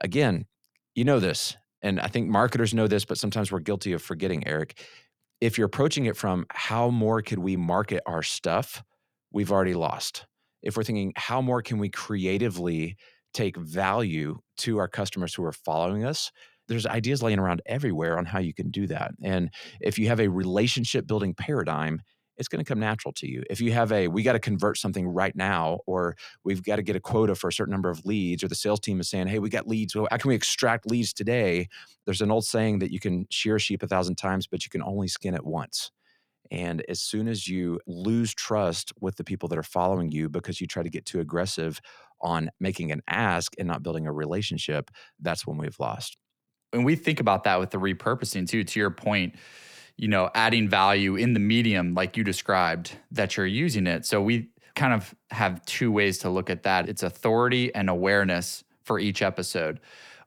[0.00, 0.46] Again,
[0.94, 4.46] you know this, and I think marketers know this, but sometimes we're guilty of forgetting,
[4.46, 4.82] Eric
[5.40, 8.82] if you're approaching it from how more could we market our stuff,
[9.32, 10.26] we've already lost.
[10.62, 12.96] If we're thinking how more can we creatively
[13.32, 16.30] take value to our customers who are following us,
[16.68, 19.12] there's ideas laying around everywhere on how you can do that.
[19.22, 19.50] And
[19.80, 22.02] if you have a relationship building paradigm,
[22.40, 23.44] it's going to come natural to you.
[23.50, 26.82] If you have a, we got to convert something right now, or we've got to
[26.82, 29.26] get a quota for a certain number of leads, or the sales team is saying,
[29.26, 29.92] hey, we got leads.
[29.92, 31.68] How can we extract leads today?
[32.06, 34.82] There's an old saying that you can shear sheep a thousand times, but you can
[34.82, 35.92] only skin it once.
[36.50, 40.62] And as soon as you lose trust with the people that are following you because
[40.62, 41.78] you try to get too aggressive
[42.22, 46.16] on making an ask and not building a relationship, that's when we've lost.
[46.72, 49.34] And we think about that with the repurposing too, to your point
[50.00, 54.06] you know, adding value in the medium like you described that you're using it.
[54.06, 56.88] So we kind of have two ways to look at that.
[56.88, 59.78] It's authority and awareness for each episode.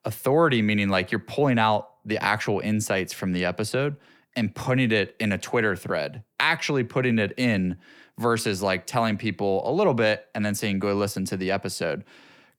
[0.06, 3.96] Authority meaning like you're pulling out the actual insights from the episode
[4.36, 7.76] and putting it in a Twitter thread, actually putting it in
[8.20, 12.04] versus like telling people a little bit and then saying, go listen to the episode.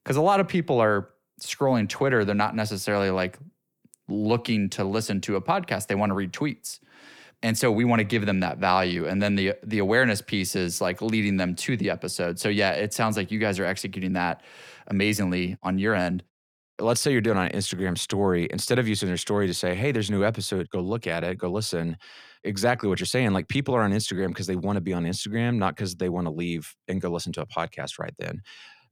[0.02, 3.38] Because a lot of people are scrolling Twitter, they're not necessarily like
[4.08, 6.80] looking to listen to a podcast, they want to read tweets.
[7.42, 9.06] And so we want to give them that value.
[9.06, 12.38] And then the the awareness piece is like leading them to the episode.
[12.38, 14.42] So yeah it sounds like you guys are executing that
[14.86, 16.24] amazingly on your end.
[16.80, 18.48] Let's say you're doing an instagram story.
[18.50, 20.70] Instead of using your story to say hey there's a new episode.
[20.70, 21.36] Go look at it.
[21.36, 21.98] Go listen.
[22.44, 25.04] Exactly what you're saying like people are on instagram because they want to be on
[25.04, 28.42] instagram not because they want to leave and go listen to a podcast right then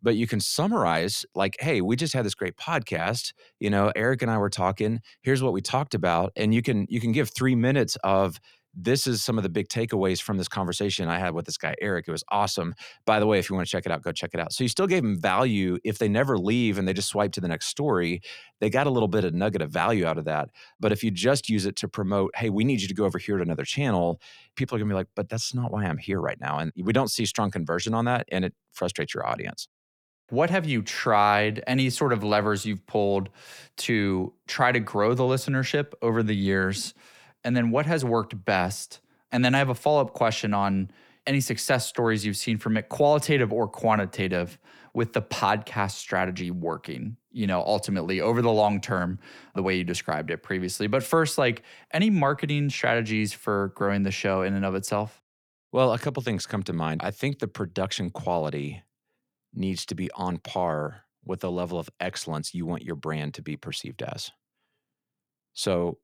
[0.03, 4.23] but you can summarize like hey we just had this great podcast you know eric
[4.23, 7.31] and i were talking here's what we talked about and you can you can give
[7.31, 8.38] three minutes of
[8.75, 11.75] this is some of the big takeaways from this conversation I had with this guy,
[11.81, 12.07] Eric.
[12.09, 12.75] It was awesome.
[13.05, 14.53] By the way, if you want to check it out, go check it out.
[14.53, 15.79] So you still gave them value.
[15.85, 18.23] If they never leave and they just swipe to the next story,
[18.61, 20.49] they got a little bit of nugget of value out of that.
[20.81, 23.19] But if you just use it to promote, hey, we need you to go over
[23.19, 24.21] here to another channel,
[24.57, 26.59] people are going to be like, but that's not why I'm here right now.
[26.59, 28.27] And we don't see strong conversion on that.
[28.33, 29.69] And it frustrates your audience.
[30.33, 31.62] What have you tried?
[31.66, 33.29] Any sort of levers you've pulled
[33.77, 36.95] to try to grow the listenership over the years?
[37.45, 39.01] And then what has worked best?
[39.31, 40.90] And then I have a follow up question on
[41.27, 44.59] any success stories you've seen from it, qualitative or quantitative,
[44.95, 49.18] with the podcast strategy working, you know, ultimately over the long term,
[49.55, 50.87] the way you described it previously.
[50.87, 55.21] But first, like any marketing strategies for growing the show in and of itself?
[55.73, 57.03] Well, a couple things come to mind.
[57.05, 58.83] I think the production quality
[59.55, 63.43] needs to be on par with the level of excellence you want your brand to
[63.43, 64.31] be perceived as.
[65.55, 65.99] So,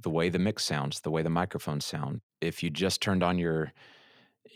[0.00, 2.20] the way the mix sounds, the way the microphones sound.
[2.40, 3.72] If you just turned on your,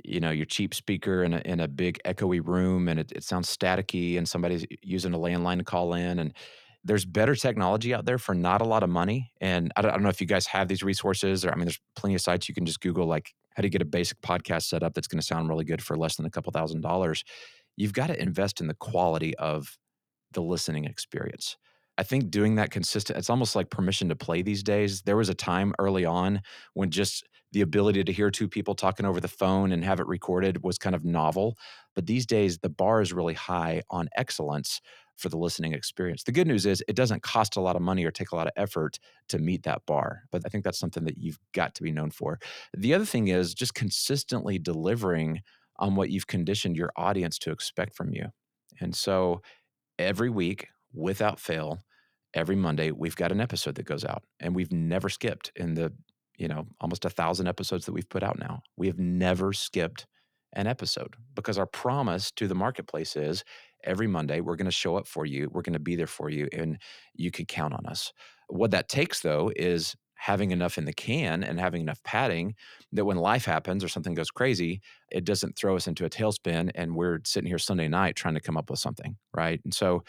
[0.05, 3.25] you know, your cheap speaker in a, in a big echoey room and it, it
[3.25, 6.33] sounds staticky, and somebody's using a landline to call in, and
[6.85, 9.33] there's better technology out there for not a lot of money.
[9.41, 11.67] And I don't, I don't know if you guys have these resources, or I mean,
[11.67, 14.65] there's plenty of sites you can just Google like how to get a basic podcast
[14.65, 17.25] set up that's going to sound really good for less than a couple thousand dollars
[17.77, 19.77] you've got to invest in the quality of
[20.33, 21.57] the listening experience.
[21.99, 25.03] I think doing that consistent, it's almost like permission to play these days.
[25.03, 26.41] There was a time early on
[26.75, 30.07] when just the ability to hear two people talking over the phone and have it
[30.07, 31.59] recorded was kind of novel.
[31.95, 34.81] But these days, the bar is really high on excellence
[35.19, 36.23] for the listening experience.
[36.25, 38.47] The good news is it doesn't cost a lot of money or take a lot
[38.47, 40.23] of effort to meet that bar.
[40.33, 42.41] But I think that's something that you've got to be known for.
[42.75, 45.43] The other thing is just consistently delivering
[45.83, 48.27] on what you've conditioned your audience to expect from you.
[48.81, 49.43] And so
[49.99, 51.81] every week, without fail,
[52.35, 55.93] every Monday we've got an episode that goes out, and we've never skipped in the
[56.39, 58.63] you know almost a thousand episodes that we've put out now.
[58.77, 60.07] We have never skipped
[60.55, 63.43] an episode because our promise to the marketplace is
[63.85, 66.31] every Monday we're going to show up for you, we're going to be there for
[66.31, 66.79] you, and
[67.15, 68.13] you can count on us.
[68.49, 72.55] What that takes though is having enough in the can and having enough padding
[72.93, 74.81] that when life happens or something goes crazy,
[75.11, 78.41] it doesn't throw us into a tailspin and we're sitting here Sunday night trying to
[78.41, 79.61] come up with something, right?
[79.65, 80.05] And so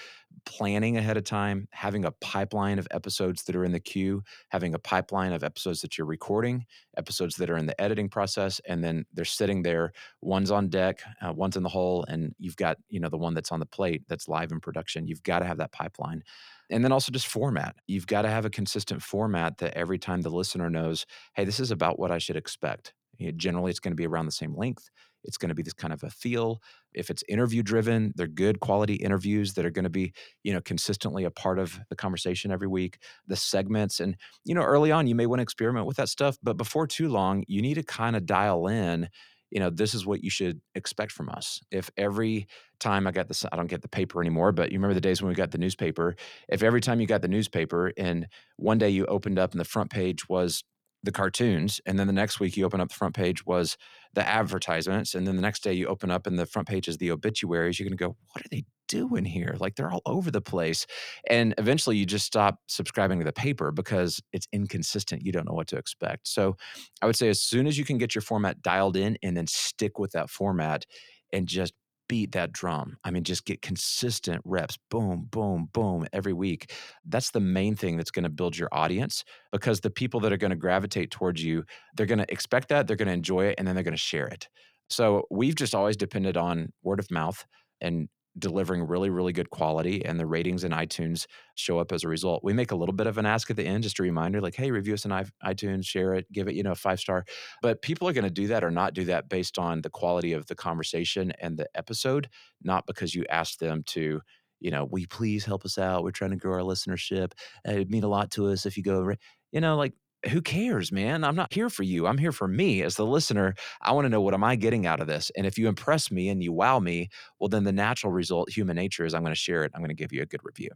[0.46, 4.76] planning ahead of time, having a pipeline of episodes that are in the queue, having
[4.76, 8.84] a pipeline of episodes that you're recording, episodes that are in the editing process, and
[8.84, 12.78] then they're sitting there, one's on deck, uh, one's in the hole, and you've got,
[12.88, 15.08] you know, the one that's on the plate that's live in production.
[15.08, 16.24] You've got to have that pipeline.
[16.70, 17.76] And then also just format.
[17.88, 21.60] You've got to have a consistent format that every time the listener knows, hey, this
[21.60, 22.94] is about what I should expect.
[23.18, 24.90] You know, generally, it's going to be around the same length.
[25.24, 26.62] It's going to be this kind of a feel.
[26.94, 30.62] If it's interview driven, they're good quality interviews that are going to be, you know,
[30.62, 32.98] consistently a part of the conversation every week.
[33.28, 36.38] The segments and, you know, early on you may want to experiment with that stuff,
[36.44, 39.10] but before too long, you need to kind of dial in
[39.54, 41.62] you know, this is what you should expect from us.
[41.70, 42.48] If every
[42.80, 45.22] time I got this, I don't get the paper anymore, but you remember the days
[45.22, 46.16] when we got the newspaper.
[46.50, 49.66] If every time you got the newspaper and one day you opened up and the
[49.66, 50.64] front page was
[51.04, 53.78] the cartoons and then the next week you open up the front page was
[54.14, 56.98] the advertisements and then the next day you open up and the front page is
[56.98, 59.56] the obituaries you're going to go what are they doing here?
[59.60, 60.86] Like they're all over the place
[61.30, 65.56] and eventually you just stop subscribing to the paper because it's inconsistent you don't know
[65.56, 66.28] what to expect.
[66.28, 66.56] So
[67.02, 69.48] i would say as soon as you can get your format dialed in and then
[69.48, 70.86] stick with that format
[71.32, 71.74] and just
[72.14, 72.96] beat that drum.
[73.04, 76.72] I mean, just get consistent reps, boom, boom, boom, every week.
[77.04, 80.38] That's the main thing that's going to build your audience because the people that are
[80.38, 81.64] going to gravitate towards you,
[81.98, 83.98] they're going to expect that, they're going to enjoy it, and then they're going to
[83.98, 84.48] share it.
[84.92, 87.44] So we've just always depended on word of mouth
[87.82, 92.08] and delivering really, really good quality, and the ratings in iTunes show up as a
[92.08, 92.44] result.
[92.44, 94.56] We make a little bit of an ask at the end, just a reminder, like,
[94.56, 95.12] "Hey, review us on
[95.46, 97.26] iTunes, share it, give it, you know, five star."
[97.62, 100.34] But people are going to do that or not do that based on the quality
[100.34, 102.30] of the conversation and the episode,
[102.62, 104.22] not because you asked them to.
[104.60, 106.04] You know, we please help us out?
[106.04, 107.34] We're trying to grow our listenership.
[107.68, 109.14] It'd mean a lot to us if you go.
[109.52, 109.94] You know, like
[110.30, 111.24] who cares, man?
[111.24, 112.08] I'm not here for you.
[112.08, 113.56] I'm here for me as the listener.
[113.82, 115.32] I want to know what am I getting out of this?
[115.36, 117.10] And if you impress me and you wow me,
[117.40, 119.72] well, then the natural result, human nature, is I'm going to share it.
[119.76, 120.70] I'm going to give you a good review.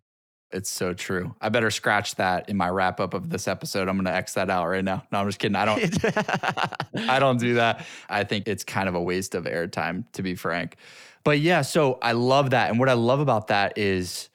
[0.51, 1.36] It's so true.
[1.41, 3.89] I better scratch that in my wrap up of this episode.
[3.89, 5.03] I'm going to X that out right now.
[5.12, 5.57] No, I'm just kidding.
[5.57, 6.05] I don't.
[7.10, 7.86] I don't do that.
[8.10, 10.77] I think it's kind of a waste of airtime, to be frank.
[11.25, 14.29] But yeah, so I love that, and what I love about that is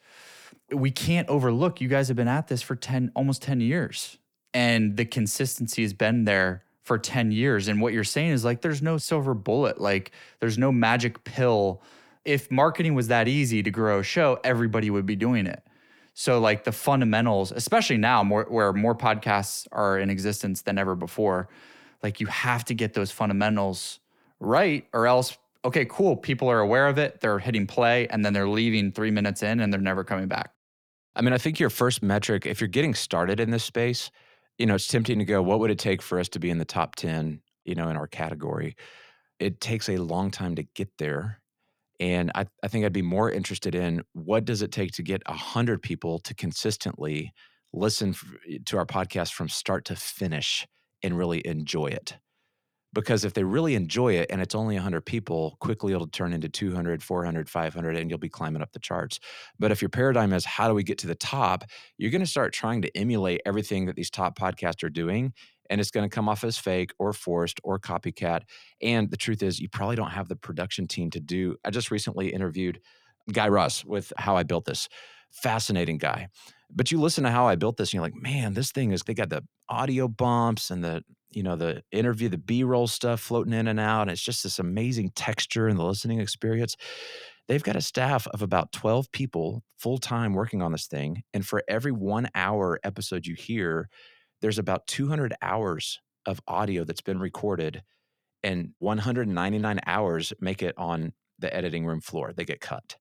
[0.71, 1.81] we can't overlook.
[1.81, 4.19] You guys have been at this for ten, almost ten years
[4.53, 7.67] and the consistency has been there for 10 years.
[7.67, 11.81] And what you're saying is like there's no silver bullet like there's no magic pill.
[12.25, 15.63] If marketing was that easy to grow a show everybody would be doing it.
[16.13, 20.95] So like the fundamentals especially now more where more podcasts are in existence than ever
[20.95, 21.49] before
[22.03, 23.99] like you have to get those fundamentals
[24.39, 28.33] right or else okay cool people are aware of it they're hitting play and then
[28.33, 30.51] they're leaving 3 minutes in and they're never coming back.
[31.15, 34.09] I mean, I think your first metric, if you're getting started in this space,
[34.57, 36.57] you know, it's tempting to go, what would it take for us to be in
[36.57, 38.75] the top 10, you know, in our category?
[39.39, 41.39] It takes a long time to get there.
[41.99, 45.21] And I, I think I'd be more interested in what does it take to get
[45.27, 47.33] 100 people to consistently
[47.71, 48.15] listen
[48.65, 50.67] to our podcast from start to finish
[51.01, 52.17] and really enjoy it?
[52.93, 56.47] Because if they really enjoy it and it's only 100 people quickly it'll turn into
[56.47, 59.19] 200 400 500 and you'll be climbing up the charts.
[59.59, 61.63] But if your paradigm is how do we get to the top?
[61.97, 65.33] you're going to start trying to emulate everything that these top podcasts are doing
[65.69, 68.41] and it's going to come off as fake or forced or copycat.
[68.81, 71.91] And the truth is you probably don't have the production team to do i just
[71.91, 72.79] recently interviewed
[73.31, 74.89] guy raz with how i built this.
[75.31, 76.29] Fascinating guy.
[76.75, 79.03] But you listen to how I built this and you're like, man, this thing is
[79.03, 81.03] they got the audio bumps and the,
[81.35, 84.03] you know, the interview, the B-roll stuff floating in and out.
[84.03, 86.75] And it's just this amazing texture and the listening experience.
[87.47, 91.23] They've got a staff of about 12 people full time working on this thing.
[91.33, 93.89] And for every one hour episode you hear,
[94.41, 97.83] there's about 200 hours of audio that's been recorded,
[98.43, 102.33] and 199 hours make it on the editing room floor.
[102.33, 102.97] They get cut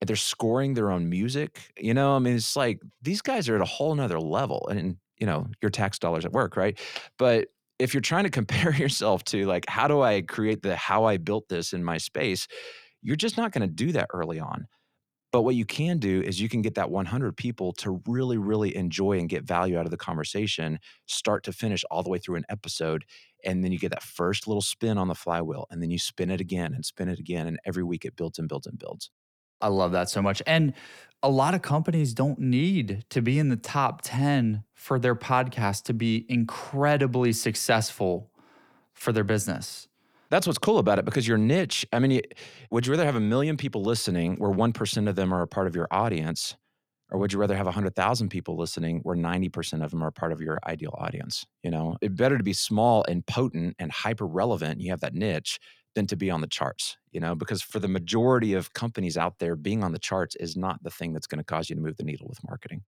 [0.00, 1.72] And they're scoring their own music.
[1.78, 4.68] You know, I mean, it's like these guys are at a whole nother level.
[4.70, 6.78] And, you know, your tax dollars at work, right?
[7.18, 7.48] But
[7.78, 11.16] if you're trying to compare yourself to like, how do I create the how I
[11.16, 12.46] built this in my space?
[13.02, 14.66] You're just not going to do that early on.
[15.30, 18.74] But what you can do is you can get that 100 people to really, really
[18.74, 22.36] enjoy and get value out of the conversation, start to finish, all the way through
[22.36, 23.04] an episode.
[23.44, 26.30] And then you get that first little spin on the flywheel, and then you spin
[26.30, 27.46] it again and spin it again.
[27.46, 29.10] And every week it builds and builds and builds.
[29.60, 30.42] I love that so much.
[30.46, 30.72] And
[31.22, 35.82] a lot of companies don't need to be in the top 10 for their podcast
[35.84, 38.30] to be incredibly successful
[38.94, 39.88] for their business.
[40.30, 42.20] That's what's cool about it because your niche, I mean,
[42.70, 45.66] would you rather have a million people listening where 1% of them are a part
[45.66, 46.54] of your audience?
[47.10, 50.42] Or would you rather have 100,000 people listening where 90% of them are part of
[50.42, 51.46] your ideal audience?
[51.62, 54.82] You know, it's better to be small and potent and hyper relevant.
[54.82, 55.58] You have that niche
[55.94, 59.38] than to be on the charts, you know, because for the majority of companies out
[59.38, 61.82] there, being on the charts is not the thing that's going to cause you to
[61.82, 62.82] move the needle with marketing.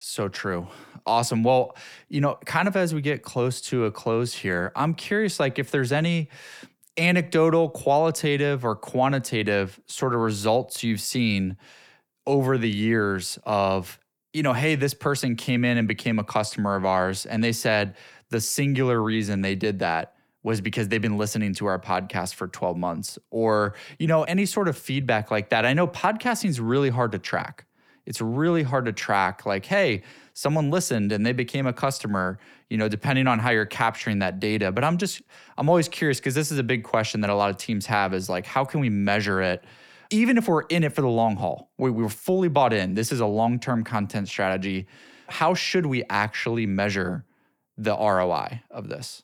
[0.00, 0.68] So true.
[1.06, 1.42] Awesome.
[1.42, 1.76] Well,
[2.08, 5.58] you know, kind of as we get close to a close here, I'm curious like
[5.58, 6.28] if there's any
[6.96, 11.56] anecdotal, qualitative, or quantitative sort of results you've seen
[12.26, 13.98] over the years of,
[14.32, 17.52] you know, hey, this person came in and became a customer of ours, and they
[17.52, 17.96] said
[18.30, 20.13] the singular reason they did that
[20.44, 24.46] was because they've been listening to our podcast for 12 months or you know any
[24.46, 25.66] sort of feedback like that.
[25.66, 27.66] I know podcasting is really hard to track.
[28.06, 30.02] It's really hard to track like hey
[30.34, 32.38] someone listened and they became a customer
[32.68, 34.70] you know depending on how you're capturing that data.
[34.70, 35.22] But i'm just
[35.58, 38.14] i'm always curious because this is a big question that a lot of teams have
[38.14, 39.64] is like how can we measure it
[40.10, 41.70] even if we're in it for the long haul?
[41.78, 42.94] We, we're fully bought in.
[42.94, 44.86] This is a long-term content strategy.
[45.28, 47.24] How should we actually measure
[47.76, 49.23] the roi of this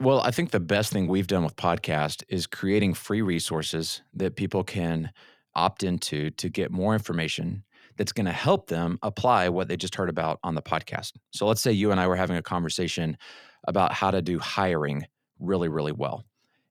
[0.00, 4.36] well i think the best thing we've done with podcast is creating free resources that
[4.36, 5.10] people can
[5.54, 7.64] opt into to get more information
[7.98, 11.12] that's going to help them apply what they just heard about on the podcast.
[11.32, 13.18] So let's say you and I were having a conversation
[13.66, 15.04] about how to do hiring
[15.38, 16.24] really, really well.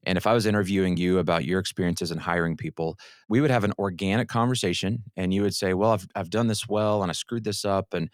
[0.06, 2.98] And if I was interviewing you about your experiences in hiring people,
[3.28, 6.68] we would have an organic conversation and you would say, Well, I've, I've done this
[6.68, 7.94] well and I screwed this up.
[7.94, 8.10] And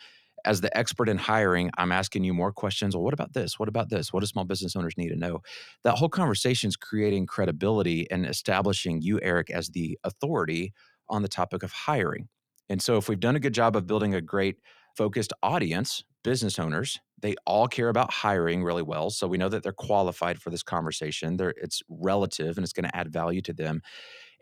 [0.45, 2.95] as the expert in hiring, I'm asking you more questions.
[2.95, 3.59] Well, what about this?
[3.59, 4.11] What about this?
[4.11, 5.41] What do small business owners need to know?
[5.83, 10.73] That whole conversation is creating credibility and establishing you, Eric, as the authority
[11.09, 12.27] on the topic of hiring.
[12.69, 14.57] And so, if we've done a good job of building a great
[14.95, 19.09] focused audience, business owners, they all care about hiring really well.
[19.09, 21.37] So we know that they're qualified for this conversation.
[21.37, 23.81] They're, it's relative and it's going to add value to them.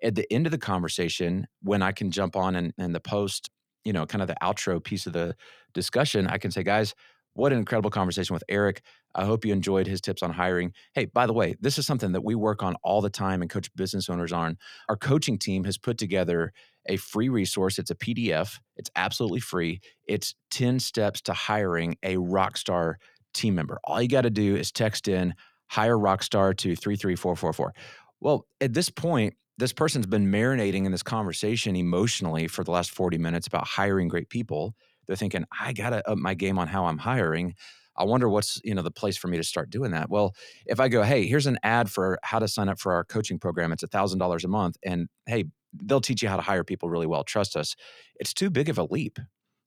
[0.03, 3.49] At the end of the conversation, when I can jump on and, and the post,
[3.83, 5.35] you know, kind of the outro piece of the
[5.73, 6.93] discussion, I can say, guys,
[7.33, 8.81] what an incredible conversation with Eric.
[9.15, 10.73] I hope you enjoyed his tips on hiring.
[10.93, 13.49] Hey, by the way, this is something that we work on all the time and
[13.49, 14.57] coach business owners on.
[14.89, 16.51] Our coaching team has put together
[16.87, 17.79] a free resource.
[17.79, 19.79] It's a PDF, it's absolutely free.
[20.07, 22.95] It's 10 steps to hiring a rockstar
[23.33, 23.79] team member.
[23.83, 25.33] All you got to do is text in
[25.69, 27.73] hire rockstar to 33444.
[28.19, 32.91] Well, at this point, this person's been marinating in this conversation emotionally for the last
[32.91, 34.75] 40 minutes about hiring great people
[35.07, 37.55] they're thinking, I got to up my game on how I'm hiring.
[37.97, 40.09] I wonder what's you know the place for me to start doing that.
[40.09, 40.33] Well,
[40.65, 43.37] if I go, hey, here's an ad for how to sign up for our coaching
[43.37, 43.73] program.
[43.73, 46.89] It's a thousand dollars a month, and hey, they'll teach you how to hire people
[46.89, 47.23] really well.
[47.25, 47.75] Trust us.
[48.21, 49.19] It's too big of a leap.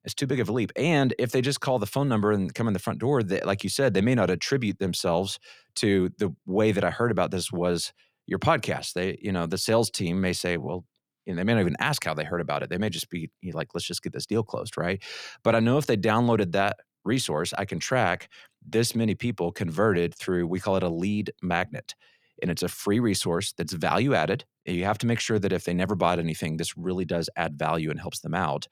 [0.04, 0.72] It's too big of a leap.
[0.76, 3.46] And if they just call the phone number and come in the front door, that,
[3.46, 5.38] like you said, they may not attribute themselves
[5.76, 7.92] to the way that I heard about this was
[8.26, 8.92] your podcast.
[8.94, 10.84] They, you know, the sales team may say, well,
[11.26, 12.70] and they may not even ask how they heard about it.
[12.70, 15.02] They may just be like, let's just get this deal closed, right?
[15.42, 18.28] But I know if they downloaded that resource, I can track
[18.66, 21.94] this many people converted through, we call it a lead magnet.
[22.42, 24.44] And it's a free resource that's value added.
[24.66, 27.58] You have to make sure that if they never bought anything, this really does add
[27.58, 28.66] value and helps them out.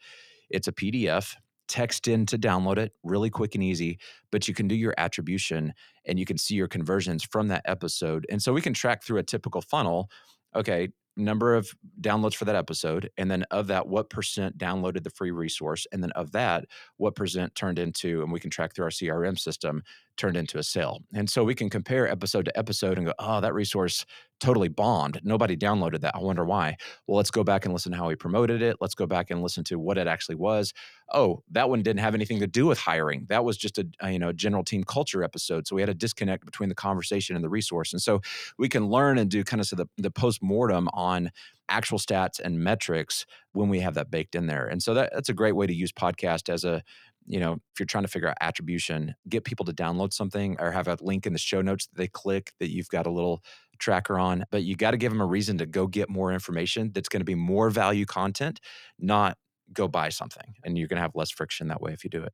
[0.51, 1.37] It's a PDF.
[1.69, 3.99] Text in to download it really quick and easy,
[4.31, 5.73] but you can do your attribution
[6.05, 8.27] and you can see your conversions from that episode.
[8.31, 10.11] And so we can track through a typical funnel
[10.55, 15.11] okay, number of downloads for that episode and then of that what percent downloaded the
[15.11, 16.65] free resource and then of that
[16.97, 19.83] what percent turned into and we can track through our crm system
[20.17, 21.01] turned into a sale.
[21.15, 24.05] And so we can compare episode to episode and go oh that resource
[24.41, 25.21] totally bombed.
[25.23, 26.17] Nobody downloaded that.
[26.17, 26.77] I wonder why.
[27.07, 28.77] Well let's go back and listen to how he promoted it.
[28.81, 30.73] Let's go back and listen to what it actually was.
[31.13, 33.27] Oh that one didn't have anything to do with hiring.
[33.29, 35.67] That was just a, you know general team culture episode.
[35.67, 37.93] So we had a disconnect between the conversation and the resource.
[37.93, 38.21] And so
[38.59, 41.31] we can learn and do kind of so the, the post-mortem on
[41.69, 44.67] actual stats and metrics when we have that baked in there.
[44.67, 46.83] And so that, that's a great way to use podcast as a,
[47.27, 50.71] you know, if you're trying to figure out attribution, get people to download something or
[50.71, 53.43] have a link in the show notes that they click that you've got a little
[53.79, 56.91] tracker on, but you got to give them a reason to go get more information
[56.93, 58.61] that's going to be more value content,
[58.99, 59.37] not
[59.73, 60.55] go buy something.
[60.65, 62.33] And you're going to have less friction that way if you do it.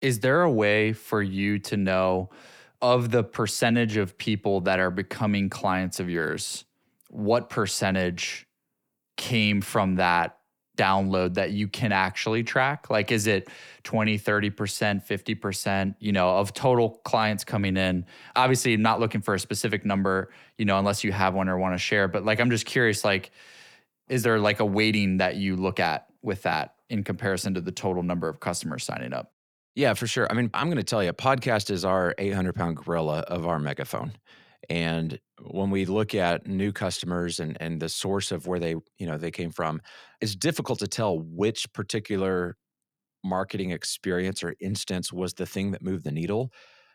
[0.00, 2.30] Is there a way for you to know
[2.82, 6.64] of the percentage of people that are becoming clients of yours?
[7.08, 8.46] What percentage
[9.16, 10.38] came from that
[10.76, 12.90] download that you can actually track?
[12.90, 13.48] Like, is it
[13.84, 18.06] 20, 30%, 50%, you know, of total clients coming in?
[18.36, 21.74] Obviously, not looking for a specific number, you know, unless you have one or want
[21.74, 23.30] to share, but like, I'm just curious, like,
[24.08, 27.72] Is there like a weighting that you look at with that in comparison to the
[27.72, 29.32] total number of customers signing up?
[29.74, 30.26] Yeah, for sure.
[30.30, 33.58] I mean, I'm going to tell you, podcast is our 800 pound gorilla of our
[33.58, 34.12] megaphone.
[34.70, 39.06] And when we look at new customers and and the source of where they you
[39.06, 39.80] know they came from,
[40.20, 42.56] it's difficult to tell which particular
[43.24, 46.52] marketing experience or instance was the thing that moved the needle.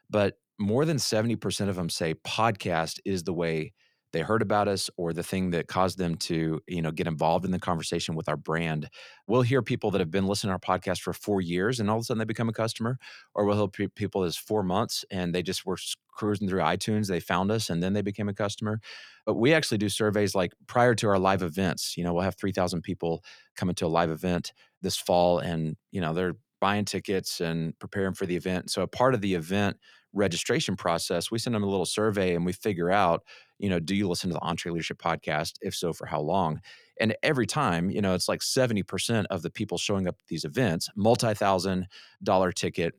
[0.09, 3.73] But more than 70% of them say podcast is the way
[4.11, 7.45] they heard about us or the thing that caused them to you know get involved
[7.45, 8.89] in the conversation with our brand
[9.27, 11.97] we'll hear people that have been listening to our podcast for four years and all
[11.97, 12.97] of a sudden they become a customer
[13.35, 15.77] or we'll help people as four months and they just were
[16.11, 18.79] cruising through itunes they found us and then they became a customer.
[19.25, 22.35] But we actually do surveys like prior to our live events you know we'll have
[22.35, 23.23] 3000 people
[23.55, 28.13] coming to a live event this fall and you know they're buying tickets and preparing
[28.13, 28.69] for the event.
[28.69, 29.77] So a part of the event
[30.11, 33.23] registration process, we send them a little survey and we figure out,
[33.59, 35.53] you know, do you listen to the EntreLeadership podcast?
[35.61, 36.61] If so, for how long?
[36.99, 40.45] And every time, you know, it's like 70% of the people showing up at these
[40.45, 41.87] events, multi thousand
[42.23, 42.93] dollar ticket,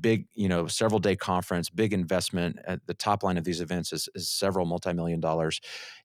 [0.00, 2.58] big, you know, several day conference, big investment.
[2.66, 5.60] At the top line of these events is, is several multi million dollars.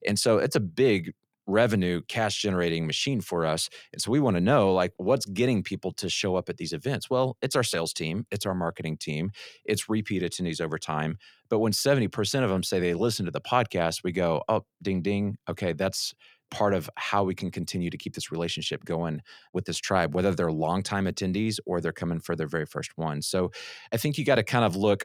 [0.06, 1.12] And so it's a big
[1.46, 5.62] revenue cash generating machine for us and so we want to know like what's getting
[5.62, 7.08] people to show up at these events?
[7.10, 9.30] Well it's our sales team it's our marketing team
[9.64, 11.18] it's repeat attendees over time
[11.48, 15.02] but when 70% of them say they listen to the podcast we go oh ding
[15.02, 16.14] ding okay that's
[16.50, 19.20] part of how we can continue to keep this relationship going
[19.52, 23.20] with this tribe whether they're longtime attendees or they're coming for their very first one.
[23.22, 23.50] So
[23.92, 25.04] i think you got to kind of look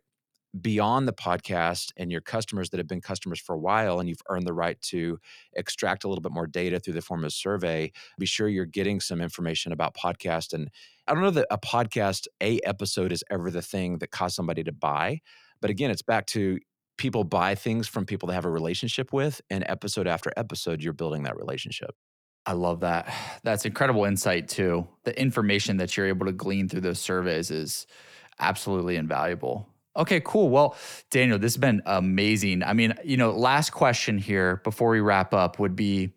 [0.60, 4.22] beyond the podcast and your customers that have been customers for a while and you've
[4.30, 5.18] earned the right to
[5.54, 8.99] extract a little bit more data through the form of survey be sure you're getting
[8.99, 10.70] some information about podcast and
[11.08, 14.64] i don't know that a podcast a episode is ever the thing that caused somebody
[14.64, 15.22] to buy
[15.62, 16.60] but again it's back to
[16.97, 20.91] people buy things from people they have a relationship with and episode after episode you're
[20.91, 21.95] building that relationship
[22.43, 23.14] I love that.
[23.43, 24.88] That's incredible insight too.
[25.04, 27.86] The information that you're able to glean through those surveys is
[28.39, 29.70] absolutely invaluable.
[29.96, 30.50] Okay, cool.
[30.50, 30.76] Well,
[31.10, 32.64] Daniel, this has been amazing.
[32.64, 36.14] I mean, you know, last question here before we wrap up would be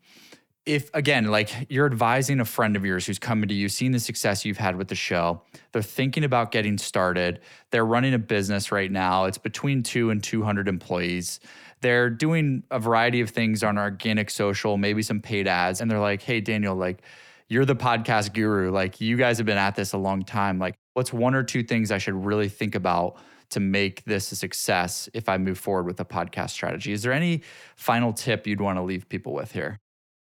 [0.65, 4.01] if again, like you're advising a friend of yours who's coming to you, seeing the
[4.01, 7.41] success you've had with the show, they're thinking about getting started.
[7.71, 9.25] They're running a business right now.
[9.25, 11.41] It's between 2 and 200 employees.
[11.83, 16.01] They're doing a variety of things on organic social, maybe some paid ads, and they're
[16.01, 17.03] like, "Hey, Daniel, like
[17.49, 18.71] you're the podcast guru.
[18.71, 20.59] Like you guys have been at this a long time.
[20.59, 23.17] Like what's one or two things I should really think about
[23.51, 26.93] to make this a success if I move forward with a podcast strategy.
[26.93, 27.43] Is there any
[27.77, 29.79] final tip you'd want to leave people with here?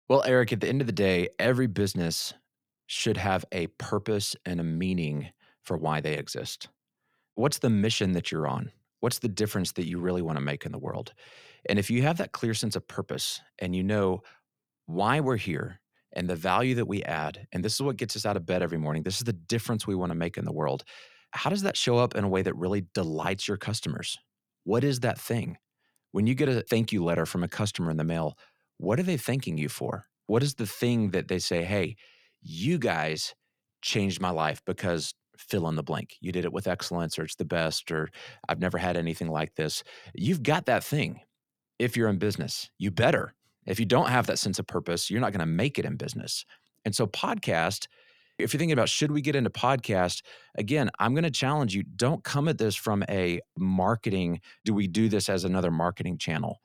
[0.09, 2.33] Well, Eric, at the end of the day, every business
[2.87, 5.29] should have a purpose and a meaning
[5.63, 6.67] for why they exist.
[7.35, 8.71] What's the mission that you're on?
[8.99, 11.13] What's the difference that you really want to make in the world?
[11.69, 14.21] And if you have that clear sense of purpose and you know
[14.85, 15.79] why we're here
[16.13, 18.61] and the value that we add, and this is what gets us out of bed
[18.61, 20.83] every morning, this is the difference we want to make in the world,
[21.31, 24.17] how does that show up in a way that really delights your customers?
[24.63, 25.57] What is that thing?
[26.11, 28.37] When you get a thank you letter from a customer in the mail,
[28.77, 30.05] what are they thanking you for?
[30.27, 31.95] What is the thing that they say, hey,
[32.41, 33.33] you guys
[33.81, 36.17] changed my life because fill in the blank.
[36.21, 38.09] You did it with excellence, or it's the best, or
[38.47, 39.83] I've never had anything like this.
[40.13, 41.21] You've got that thing
[41.79, 42.69] if you're in business.
[42.77, 43.33] You better.
[43.65, 45.95] If you don't have that sense of purpose, you're not going to make it in
[45.95, 46.45] business.
[46.85, 47.87] And so, podcast
[48.41, 50.21] if you're thinking about should we get into podcast,
[50.55, 54.87] again, I'm going to challenge you don't come at this from a marketing, do we
[54.87, 56.59] do this as another marketing channel?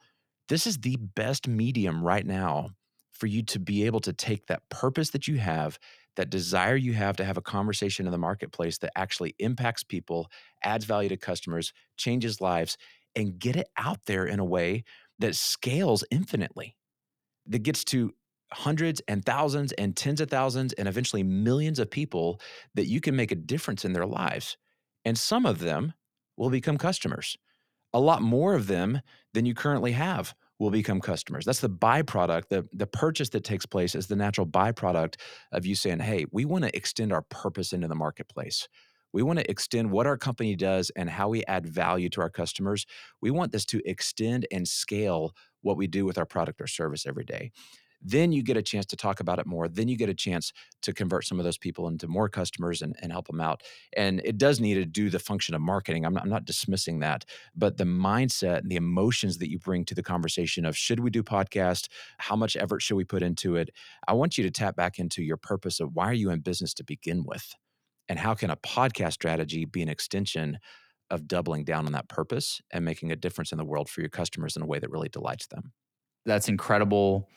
[0.49, 2.71] This is the best medium right now
[3.13, 5.79] for you to be able to take that purpose that you have,
[6.17, 10.29] that desire you have to have a conversation in the marketplace that actually impacts people,
[10.63, 12.77] adds value to customers, changes lives,
[13.15, 14.85] and get it out there in a way
[15.19, 16.77] that scales infinitely,
[17.47, 18.13] that gets to
[18.53, 22.41] hundreds and thousands and tens of thousands and eventually millions of people
[22.75, 24.57] that you can make a difference in their lives.
[25.05, 25.95] And some of them
[26.37, 27.37] will become customers.
[27.93, 29.01] A lot more of them
[29.35, 31.45] than you currently have will become customers.
[31.45, 32.49] That's the byproduct.
[32.49, 35.17] The, the purchase that takes place is the natural byproduct
[35.53, 38.69] of you saying, hey, we want to extend our purpose into the marketplace.
[39.13, 42.31] We want to extend what our company does and how we add value to our
[42.31, 42.87] customers.
[43.21, 47.07] We want this to extend and scale what we do with our product or service
[47.07, 47.51] every day
[48.07, 49.69] then you get a chance to talk about it more.
[49.69, 50.53] Then you get a chance
[50.83, 53.65] to convert some of those people into more customers and, and help them out.
[53.97, 56.07] And it does need to do the function of marketing.
[56.07, 57.25] I'm not, I'm not dismissing that,
[57.57, 61.11] but the mindset and the emotions that you bring to the conversation of should we
[61.11, 61.89] do podcast?
[62.19, 63.71] How much effort should we put into it?
[64.07, 66.73] I want you to tap back into your purpose of why are you in business
[66.75, 67.55] to begin with?
[68.09, 70.59] And how can a podcast strategy be an extension
[71.11, 74.11] of doubling down on that purpose and making a difference in the world for your
[74.11, 75.73] customers in a way that really delights them?
[76.25, 77.29] That's incredible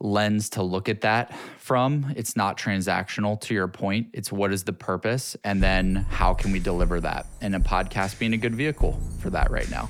[0.00, 2.12] lens to look at that from.
[2.16, 4.08] It's not transactional to your point.
[4.12, 7.26] It's what is the purpose and then how can we deliver that?
[7.40, 9.88] And a podcast being a good vehicle for that right now.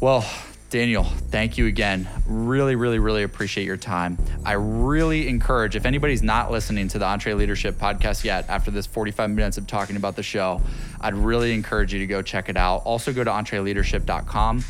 [0.00, 0.24] Well,
[0.70, 2.08] Daniel, thank you again.
[2.26, 4.18] Really, really, really appreciate your time.
[4.44, 9.30] I really encourage, if anybody's not listening to the EntreLeadership podcast yet after this 45
[9.30, 10.60] minutes of talking about the show,
[11.00, 12.78] I'd really encourage you to go check it out.
[12.78, 14.64] Also, go to entreleadership.com.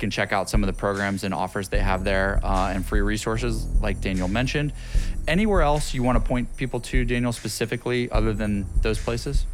[0.00, 3.02] Can check out some of the programs and offers they have there uh, and free
[3.02, 4.72] resources, like Daniel mentioned.
[5.28, 9.44] Anywhere else you want to point people to, Daniel, specifically, other than those places?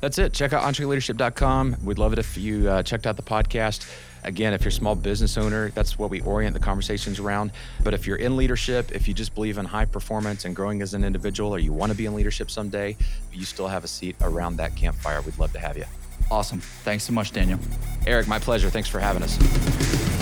[0.00, 0.32] That's it.
[0.32, 1.78] Check out entreleadership.com.
[1.84, 3.92] We'd love it if you uh, checked out the podcast.
[4.22, 7.50] Again, if you're a small business owner, that's what we orient the conversations around.
[7.82, 10.94] But if you're in leadership, if you just believe in high performance and growing as
[10.94, 12.96] an individual, or you want to be in leadership someday,
[13.32, 15.20] you still have a seat around that campfire.
[15.22, 15.86] We'd love to have you.
[16.30, 16.60] Awesome.
[16.60, 17.58] Thanks so much, Daniel.
[18.06, 18.70] Eric, my pleasure.
[18.70, 20.15] Thanks for having us.